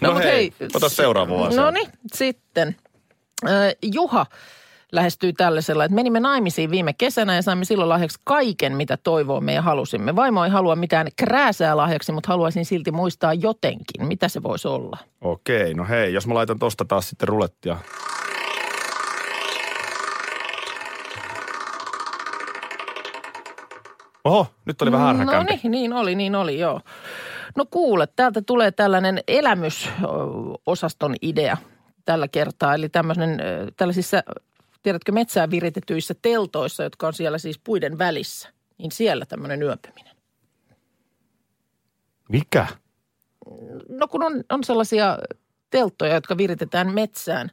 No, 0.00 0.12
mut 0.14 0.22
hei, 0.22 0.52
ota 0.74 0.88
seuraava 0.88 1.46
asia. 1.46 1.62
No 1.62 1.70
niin, 1.70 1.88
sitten. 2.14 2.76
Äh, 3.48 3.52
Juha 3.94 4.26
lähestyy 4.92 5.32
tällaisella, 5.32 5.84
että 5.84 5.94
menimme 5.94 6.20
naimisiin 6.20 6.70
viime 6.70 6.92
kesänä 6.92 7.34
ja 7.34 7.42
saimme 7.42 7.64
silloin 7.64 7.88
lahjaksi 7.88 8.18
kaiken, 8.24 8.76
mitä 8.76 8.96
toivoimme 8.96 9.52
ja 9.54 9.62
halusimme. 9.62 10.16
Vaimo 10.16 10.44
ei 10.44 10.50
halua 10.50 10.76
mitään 10.76 11.06
krääsää 11.16 11.76
lahjaksi, 11.76 12.12
mutta 12.12 12.28
haluaisin 12.28 12.64
silti 12.64 12.90
muistaa 12.90 13.34
jotenkin. 13.34 14.06
Mitä 14.06 14.28
se 14.28 14.42
voisi 14.42 14.68
olla? 14.68 14.98
Okei, 15.20 15.74
no 15.74 15.86
hei, 15.88 16.12
jos 16.12 16.26
mä 16.26 16.34
laitan 16.34 16.58
tosta 16.58 16.84
taas 16.84 17.08
sitten 17.08 17.28
rulettia. 17.28 17.76
Oho, 24.28 24.46
nyt 24.64 24.82
oli 24.82 24.92
vähän 24.92 25.18
No 25.18 25.22
ärhäkämpi. 25.22 25.52
niin, 25.62 25.70
niin 25.70 25.92
oli, 25.92 26.14
niin 26.14 26.34
oli, 26.34 26.58
joo. 26.58 26.80
No 27.56 27.66
kuule, 27.70 28.08
täältä 28.16 28.42
tulee 28.42 28.70
tällainen 28.70 29.20
elämysosaston 29.28 31.14
idea 31.22 31.56
tällä 32.04 32.28
kertaa. 32.28 32.74
Eli 32.74 32.88
tämmöinen, 32.88 33.40
tällaisissa, 33.76 34.22
tiedätkö, 34.82 35.12
metsään 35.12 35.50
viritetyissä 35.50 36.14
teltoissa, 36.22 36.82
jotka 36.82 37.06
on 37.06 37.12
siellä 37.12 37.38
siis 37.38 37.58
puiden 37.58 37.98
välissä. 37.98 38.48
Niin 38.78 38.92
siellä 38.92 39.26
tämmöinen 39.26 39.62
yöpyminen. 39.62 40.16
Mikä? 42.28 42.66
No 43.88 44.08
kun 44.08 44.22
on, 44.22 44.44
on 44.50 44.64
sellaisia 44.64 45.18
telttoja, 45.70 46.14
jotka 46.14 46.36
viritetään 46.36 46.94
metsään 46.94 47.50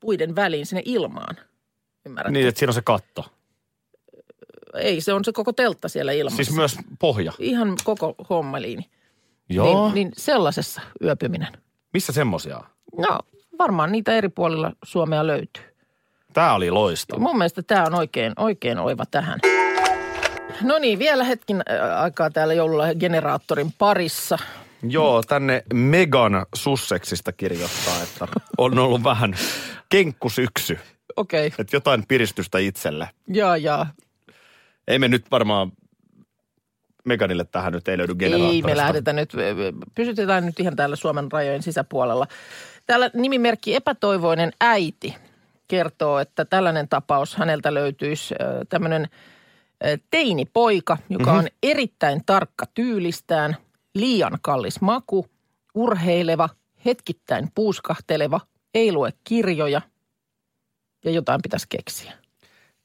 puiden 0.00 0.36
väliin 0.36 0.66
sinne 0.66 0.82
ilmaan. 0.84 1.36
Ymmärrätkö? 2.06 2.38
Niin, 2.38 2.48
että 2.48 2.58
siinä 2.58 2.70
on 2.70 2.74
se 2.74 2.82
katto. 2.82 3.24
Ei, 4.74 5.00
se 5.00 5.12
on 5.12 5.24
se 5.24 5.32
koko 5.32 5.52
teltta 5.52 5.88
siellä 5.88 6.12
ilmassa. 6.12 6.36
Siis 6.36 6.56
myös 6.56 6.76
pohja. 6.98 7.32
Ihan 7.38 7.76
koko 7.84 8.14
hommeliini. 8.30 8.90
Joo. 9.48 9.84
Niin, 9.84 9.94
niin 9.94 10.12
sellaisessa 10.16 10.80
yöpyminen. 11.04 11.52
Missä 11.92 12.12
semmosia 12.12 12.58
on? 12.58 12.64
No 12.98 13.18
varmaan 13.58 13.92
niitä 13.92 14.12
eri 14.12 14.28
puolilla 14.28 14.72
Suomea 14.84 15.26
löytyy. 15.26 15.64
Tää 16.32 16.54
oli 16.54 16.70
loistava. 16.70 17.20
Mun 17.20 17.38
mielestä 17.38 17.62
tämä 17.62 17.84
on 17.84 17.94
oikein, 17.94 18.32
oikein 18.36 18.78
oiva 18.78 19.04
tähän. 19.06 19.40
No 20.62 20.78
niin, 20.78 20.98
vielä 20.98 21.24
hetkin 21.24 21.56
äh, 21.56 22.02
aikaa 22.02 22.30
täällä 22.30 22.54
joululla 22.54 22.94
generaattorin 22.94 23.72
parissa. 23.78 24.38
Joo, 24.82 25.22
tänne 25.22 25.62
Megan 25.74 26.46
Sussexista 26.54 27.32
kirjoittaa, 27.32 28.02
että 28.02 28.28
on 28.58 28.78
ollut 28.78 29.04
vähän 29.04 29.34
kenkkusyksy. 29.88 30.78
Okei. 31.16 31.46
Okay. 31.46 31.56
Että 31.58 31.76
jotain 31.76 32.06
piristystä 32.08 32.58
itselle. 32.58 33.08
Jaa, 33.28 33.56
jaa. 33.56 33.86
Ei 34.88 34.98
me 34.98 35.08
nyt 35.08 35.30
varmaan 35.30 35.72
Meganille 37.04 37.44
tähän 37.44 37.72
nyt 37.72 37.88
ei 37.88 37.98
löydy 37.98 38.14
generaattorista. 38.14 38.68
Ei 38.68 38.74
me 38.74 38.76
lähdetä 38.76 39.12
nyt, 39.12 39.32
pysytetään 39.94 40.46
nyt 40.46 40.60
ihan 40.60 40.76
täällä 40.76 40.96
Suomen 40.96 41.32
rajojen 41.32 41.62
sisäpuolella. 41.62 42.26
Täällä 42.86 43.10
nimimerkki 43.14 43.74
Epätoivoinen 43.74 44.52
äiti 44.60 45.14
kertoo, 45.68 46.18
että 46.18 46.44
tällainen 46.44 46.88
tapaus 46.88 47.36
häneltä 47.36 47.74
löytyisi 47.74 48.34
tämmöinen 48.68 49.08
teinipoika, 50.10 50.98
joka 51.08 51.24
mm-hmm. 51.24 51.38
on 51.38 51.48
erittäin 51.62 52.22
tarkka 52.26 52.66
tyylistään, 52.74 53.56
liian 53.94 54.38
kallis 54.42 54.80
maku, 54.80 55.26
urheileva, 55.74 56.48
hetkittäin 56.84 57.48
puuskahteleva, 57.54 58.40
ei 58.74 58.92
lue 58.92 59.12
kirjoja 59.24 59.80
ja 61.04 61.10
jotain 61.10 61.42
pitäisi 61.42 61.66
keksiä. 61.68 62.12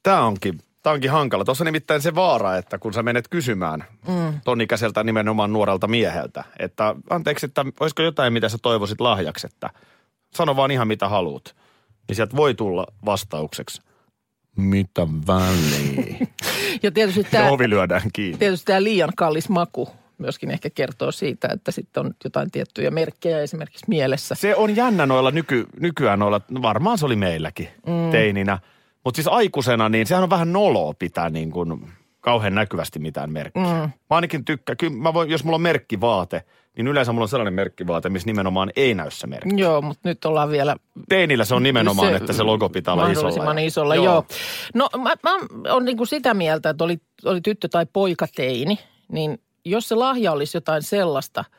Tämä 0.04 0.26
onkin 0.26 0.60
Tämä 0.84 0.94
onkin 0.94 1.12
hankala. 1.12 1.46
Tuossa 1.46 1.64
on 1.64 1.66
nimittäin 1.66 2.02
se 2.02 2.16
vaara, 2.16 2.58
että 2.58 2.78
kun 2.78 2.94
sä 2.94 3.04
menet 3.04 3.28
kysymään 3.28 3.84
mm. 4.08 4.42
ton 4.46 4.62
ikäiseltä 4.62 5.04
nimenomaan 5.04 5.54
nuorelta 5.54 5.88
mieheltä, 5.88 6.44
että 6.60 6.96
anteeksi, 7.10 7.46
että 7.46 7.66
olisiko 7.80 8.02
jotain, 8.02 8.34
mitä 8.34 8.50
sä 8.50 8.58
toivoisit 8.62 9.02
lahjaksi, 9.02 9.48
että 9.48 9.70
sano 10.34 10.56
vaan 10.56 10.72
ihan 10.72 10.88
mitä 10.88 11.10
haluat. 11.10 11.56
Niin 12.08 12.16
sieltä 12.16 12.36
voi 12.36 12.54
tulla 12.54 12.88
vastaukseksi. 13.06 13.82
Mitä 14.58 15.08
väliä? 15.28 16.28
ja 16.84 16.92
tietysti 16.92 17.24
tämä, 17.24 17.50
ovi 17.50 17.70
lyödään 17.70 18.10
kiinni. 18.14 18.38
Tietysti 18.38 18.66
tämä 18.66 18.84
liian 18.84 19.12
kallis 19.16 19.50
maku 19.50 19.90
myöskin 20.18 20.52
ehkä 20.52 20.70
kertoo 20.70 21.12
siitä, 21.12 21.48
että 21.54 21.72
sitten 21.72 22.06
on 22.06 22.14
jotain 22.24 22.52
tiettyjä 22.52 22.92
merkkejä 22.92 23.40
esimerkiksi 23.42 23.86
mielessä. 23.88 24.36
Se 24.36 24.56
on 24.56 24.76
jännä 24.76 25.06
noilla 25.06 25.32
nyky, 25.32 25.66
nykyään 25.80 26.20
noilla, 26.20 26.42
no 26.50 26.62
varmaan 26.62 26.98
se 26.98 27.06
oli 27.06 27.16
meilläkin 27.16 27.68
mm. 27.86 28.12
teininä– 28.12 28.60
mutta 29.08 29.16
siis 29.16 29.28
aikuisena, 29.28 29.90
niin 29.90 30.08
sehän 30.08 30.24
on 30.24 30.30
vähän 30.30 30.54
noloa 30.54 30.94
pitää 31.00 31.30
niin 31.30 31.52
kuin 31.52 31.90
kauhean 32.20 32.56
näkyvästi 32.56 33.00
mitään 33.00 33.32
merkkiä. 33.32 33.64
Mm. 33.64 33.70
Mä 33.70 33.92
ainakin 34.10 34.46
tykkään, 34.46 34.78
kyllä 34.78 34.94
mä 34.98 35.14
voin, 35.14 35.30
jos 35.30 35.44
mulla 35.44 35.56
on 35.56 35.62
merkkivaate, 35.62 36.44
niin 36.78 36.88
yleensä 36.88 37.12
mulla 37.12 37.24
on 37.24 37.30
sellainen 37.30 37.54
merkkivaate, 37.54 38.10
missä 38.10 38.26
nimenomaan 38.26 38.72
ei 38.76 38.94
näy 38.94 39.12
se 39.12 39.28
merkki. 39.28 39.62
Joo, 39.62 39.82
mutta 39.82 40.10
nyt 40.10 40.26
ollaan 40.26 40.52
vielä... 40.52 40.76
Teinillä 41.10 41.46
se 41.46 41.56
on 41.56 41.64
nimenomaan, 41.64 42.10
se, 42.10 42.16
että 42.16 42.34
se 42.34 42.44
logo 42.44 42.70
pitää 42.70 42.94
olla 42.94 43.12
isolla. 43.12 43.60
Isolla, 43.60 43.96
joo. 43.96 44.06
joo. 44.06 44.26
No 44.74 44.90
mä, 44.98 45.14
mä 45.24 45.38
oon 45.74 45.86
niin 45.86 45.98
kuin 45.98 46.08
sitä 46.08 46.34
mieltä, 46.34 46.70
että 46.70 46.84
oli, 46.84 46.98
oli 47.26 47.42
tyttö 47.42 47.68
tai 47.68 47.86
poika 47.94 48.28
teini, 48.36 48.80
niin 49.12 49.42
jos 49.66 49.88
se 49.88 49.96
lahja 49.96 50.32
olisi 50.32 50.58
jotain 50.58 50.84
sellaista– 50.84 51.46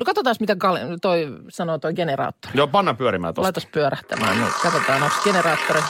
No 0.00 0.04
katsotaan, 0.04 0.36
mitä 0.40 0.56
toi 1.02 1.26
sanoo 1.48 1.78
toi 1.78 1.94
generaattori. 1.94 2.52
Joo, 2.56 2.66
panna 2.66 2.94
pyörimään 2.94 3.34
tuosta. 3.34 3.46
Laitas 3.46 3.66
pyörähtämään, 3.66 4.38
niin 4.38 4.52
katsotaan, 4.62 5.02
onko 5.02 5.16
generaattori 5.24 5.80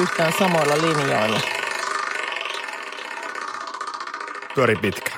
yhtään 0.00 0.32
samoilla 0.38 0.74
linjoilla. 0.74 1.40
Pyöri 4.54 4.76
pitkä. 4.76 5.10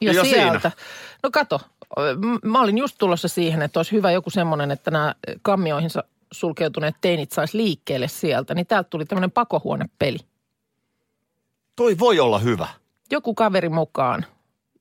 Ja, 0.00 0.12
ja 0.12 0.24
sieltä. 0.24 0.70
Siinä. 0.70 0.70
No 1.22 1.30
kato, 1.30 1.60
mä 2.44 2.60
olin 2.60 2.78
just 2.78 2.96
tulossa 2.98 3.28
siihen, 3.28 3.62
että 3.62 3.78
olisi 3.78 3.92
hyvä 3.92 4.10
joku 4.10 4.30
semmoinen, 4.30 4.70
että 4.70 4.90
nämä 4.90 5.14
kammioihinsa 5.42 6.04
sulkeutuneet 6.32 6.94
teinit 7.00 7.32
saisi 7.32 7.56
liikkeelle 7.56 8.08
sieltä. 8.08 8.54
Niin 8.54 8.66
täältä 8.66 8.90
tuli 8.90 9.04
tämmöinen 9.04 9.30
pakohuonepeli. 9.30 10.18
Toi 11.76 11.98
voi 11.98 12.20
olla 12.20 12.38
hyvä. 12.38 12.68
Joku 13.10 13.34
kaveri 13.34 13.68
mukaan. 13.68 14.26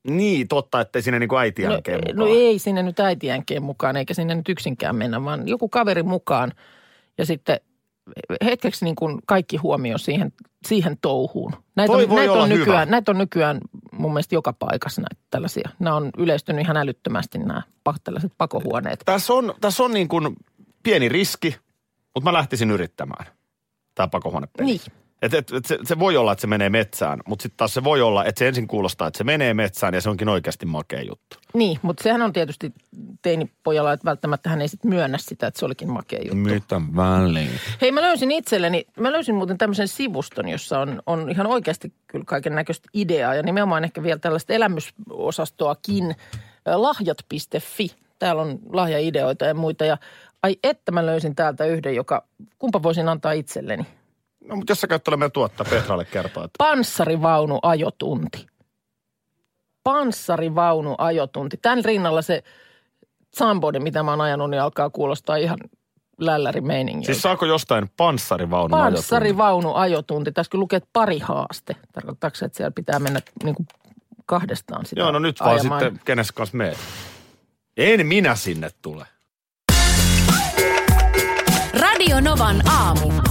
Niin, 0.04 0.48
totta, 0.48 0.82
ettei 0.82 1.02
sinne 1.02 1.20
niin 1.20 1.38
äitiänkeen 1.40 2.00
no, 2.00 2.06
mukaan. 2.08 2.18
No 2.30 2.36
ei 2.36 2.60
sinne 2.60 2.84
nyt 2.84 3.00
äitiänkeen 3.00 3.64
mukaan, 3.64 3.98
eikä 3.98 4.14
sinne 4.14 4.36
nyt 4.36 4.50
yksinkään 4.50 4.96
mennä, 4.96 5.24
vaan 5.24 5.48
joku 5.48 5.70
kaveri 5.70 6.04
mukaan. 6.04 6.52
Ja 7.18 7.26
sitten 7.26 7.60
hetkeksi 8.46 8.86
niin 8.86 8.96
kuin 8.96 9.20
kaikki 9.26 9.58
huomio 9.58 9.98
siihen, 9.98 10.34
siihen 10.68 10.98
touhuun. 11.02 11.54
Näitä 11.76 11.94
on, 11.94 12.10
näitä, 12.10 12.34
on 12.34 12.50
nykyään, 12.50 12.90
näitä 12.90 13.12
on 13.12 13.18
nykyään 13.18 13.62
mun 13.92 14.14
mielestä 14.14 14.36
joka 14.36 14.54
paikassa 14.54 15.02
näitä 15.02 15.28
tällaisia. 15.32 15.70
Nämä 15.80 15.96
on 15.96 16.10
yleistynyt 16.18 16.62
ihan 16.62 16.78
älyttömästi 16.78 17.38
nämä 17.38 17.62
tällaiset 18.04 18.34
pakohuoneet. 18.38 19.00
Tässä 19.06 19.34
on, 19.34 19.54
tässä 19.62 19.84
on 19.84 19.94
niin 19.94 20.08
kuin 20.08 20.36
pieni 20.84 21.10
riski, 21.10 21.56
mutta 22.16 22.30
mä 22.30 22.34
lähtisin 22.34 22.72
yrittämään 22.72 23.26
tämä 23.96 24.08
pakohuonepeli. 24.08 24.66
Niin. 24.66 24.82
Et, 25.22 25.34
et, 25.34 25.52
et 25.52 25.66
se, 25.66 25.78
se 25.84 26.00
voi 26.00 26.18
olla, 26.18 26.32
että 26.32 26.42
se 26.42 26.48
menee 26.48 26.70
metsään, 26.70 27.20
mutta 27.28 27.44
sitten 27.44 27.58
taas 27.58 27.74
se 27.74 27.84
voi 27.84 28.02
olla, 28.02 28.26
että 28.26 28.40
se 28.40 28.48
ensin 28.48 28.68
kuulostaa, 28.68 29.08
että 29.08 29.18
se 29.18 29.24
menee 29.24 29.54
metsään 29.54 29.94
ja 29.94 30.02
se 30.02 30.10
onkin 30.10 30.30
oikeasti 30.30 30.66
makea 30.66 31.02
juttu. 31.02 31.38
Niin, 31.54 31.80
mutta 31.82 32.04
sehän 32.04 32.22
on 32.22 32.34
tietysti 32.34 32.74
teinipojalla, 33.22 33.94
että 33.94 34.06
välttämättä 34.06 34.50
hän 34.50 34.62
ei 34.62 34.68
sitten 34.68 34.90
myönnä 34.90 35.18
sitä, 35.18 35.48
että 35.48 35.60
se 35.60 35.66
olikin 35.66 35.92
makea 35.92 36.20
juttu. 36.20 36.36
Mitä 36.36 36.82
väliin? 36.96 37.52
Hei, 37.82 37.92
mä 37.92 38.02
löysin 38.02 38.32
itselleni, 38.32 38.86
mä 39.00 39.12
löysin 39.12 39.36
muuten 39.36 39.58
tämmöisen 39.58 39.88
sivuston, 39.88 40.50
jossa 40.50 40.80
on, 40.80 41.02
on 41.06 41.30
ihan 41.30 41.48
oikeasti 41.48 41.94
kyllä 42.08 42.26
kaiken 42.26 42.56
näköistä 42.56 42.90
ideaa 42.94 43.36
ja 43.36 43.44
nimenomaan 43.44 43.84
ehkä 43.84 44.04
vielä 44.04 44.20
tällaista 44.20 44.54
elämysosastoakin, 44.54 46.16
lahjat.fi. 46.76 47.92
Täällä 48.20 48.42
on 48.42 48.60
lahjaideoita 48.74 49.46
ja 49.46 49.54
muita 49.54 49.86
ja 49.86 49.98
ai 50.44 50.56
että 50.64 50.92
mä 50.92 51.06
löysin 51.06 51.36
täältä 51.36 51.66
yhden, 51.66 51.96
joka, 51.96 52.24
kumpa 52.60 52.84
voisin 52.84 53.10
antaa 53.10 53.32
itselleni– 53.32 53.86
No, 54.46 54.56
mutta 54.56 54.72
jos 54.72 54.82
sä 54.82 54.88
käyt 54.88 55.02
meidän 55.10 55.32
tuotta, 55.32 55.66
Petralle 55.70 56.06
kertoa. 56.06 56.44
Että... 56.44 56.56
Panssarivaunu 56.58 57.60
ajotunti. 57.64 58.48
Panssarivaunu 59.84 60.96
ajotunti. 60.98 61.58
Tämän 61.58 61.86
rinnalla 61.86 62.22
se 62.22 62.44
Zamboni, 63.38 63.80
mitä 63.80 64.04
mä 64.04 64.12
oon 64.12 64.22
ajanut, 64.22 64.50
niin 64.50 64.62
alkaa 64.62 64.90
kuulostaa 64.90 65.36
ihan 65.36 65.60
lälläri 66.20 66.62
meiningiltä. 66.62 67.06
Siis 67.06 67.22
saako 67.22 67.46
jostain 67.46 67.90
panssarivaunu 67.98 68.76
ajotunti? 68.76 68.96
Panssarivaunu 68.96 69.74
ajotunti. 69.74 70.32
Tässä 70.32 70.50
kyllä 70.50 70.62
lukee 70.62 70.82
pari 70.94 71.20
haaste. 71.20 71.76
Tarkoittaako 71.94 72.36
se, 72.36 72.46
että 72.46 72.58
siellä 72.58 72.72
pitää 72.72 73.00
mennä 73.00 73.22
niin 73.44 73.56
kuin 73.56 73.68
kahdestaan 74.26 74.86
sitä 74.86 75.02
Joo, 75.02 75.12
no 75.12 75.20
nyt 75.20 75.42
ajamaan. 75.42 75.70
vaan 75.70 75.82
sitten 75.82 76.02
kenes 76.06 76.32
kanssa 76.32 76.58
meet. 76.58 76.78
En 77.78 78.08
minä 78.08 78.36
sinne 78.36 78.70
tule. 78.82 79.06
Radio 81.74 82.20
Novan 82.20 82.62
aamu. 82.70 83.31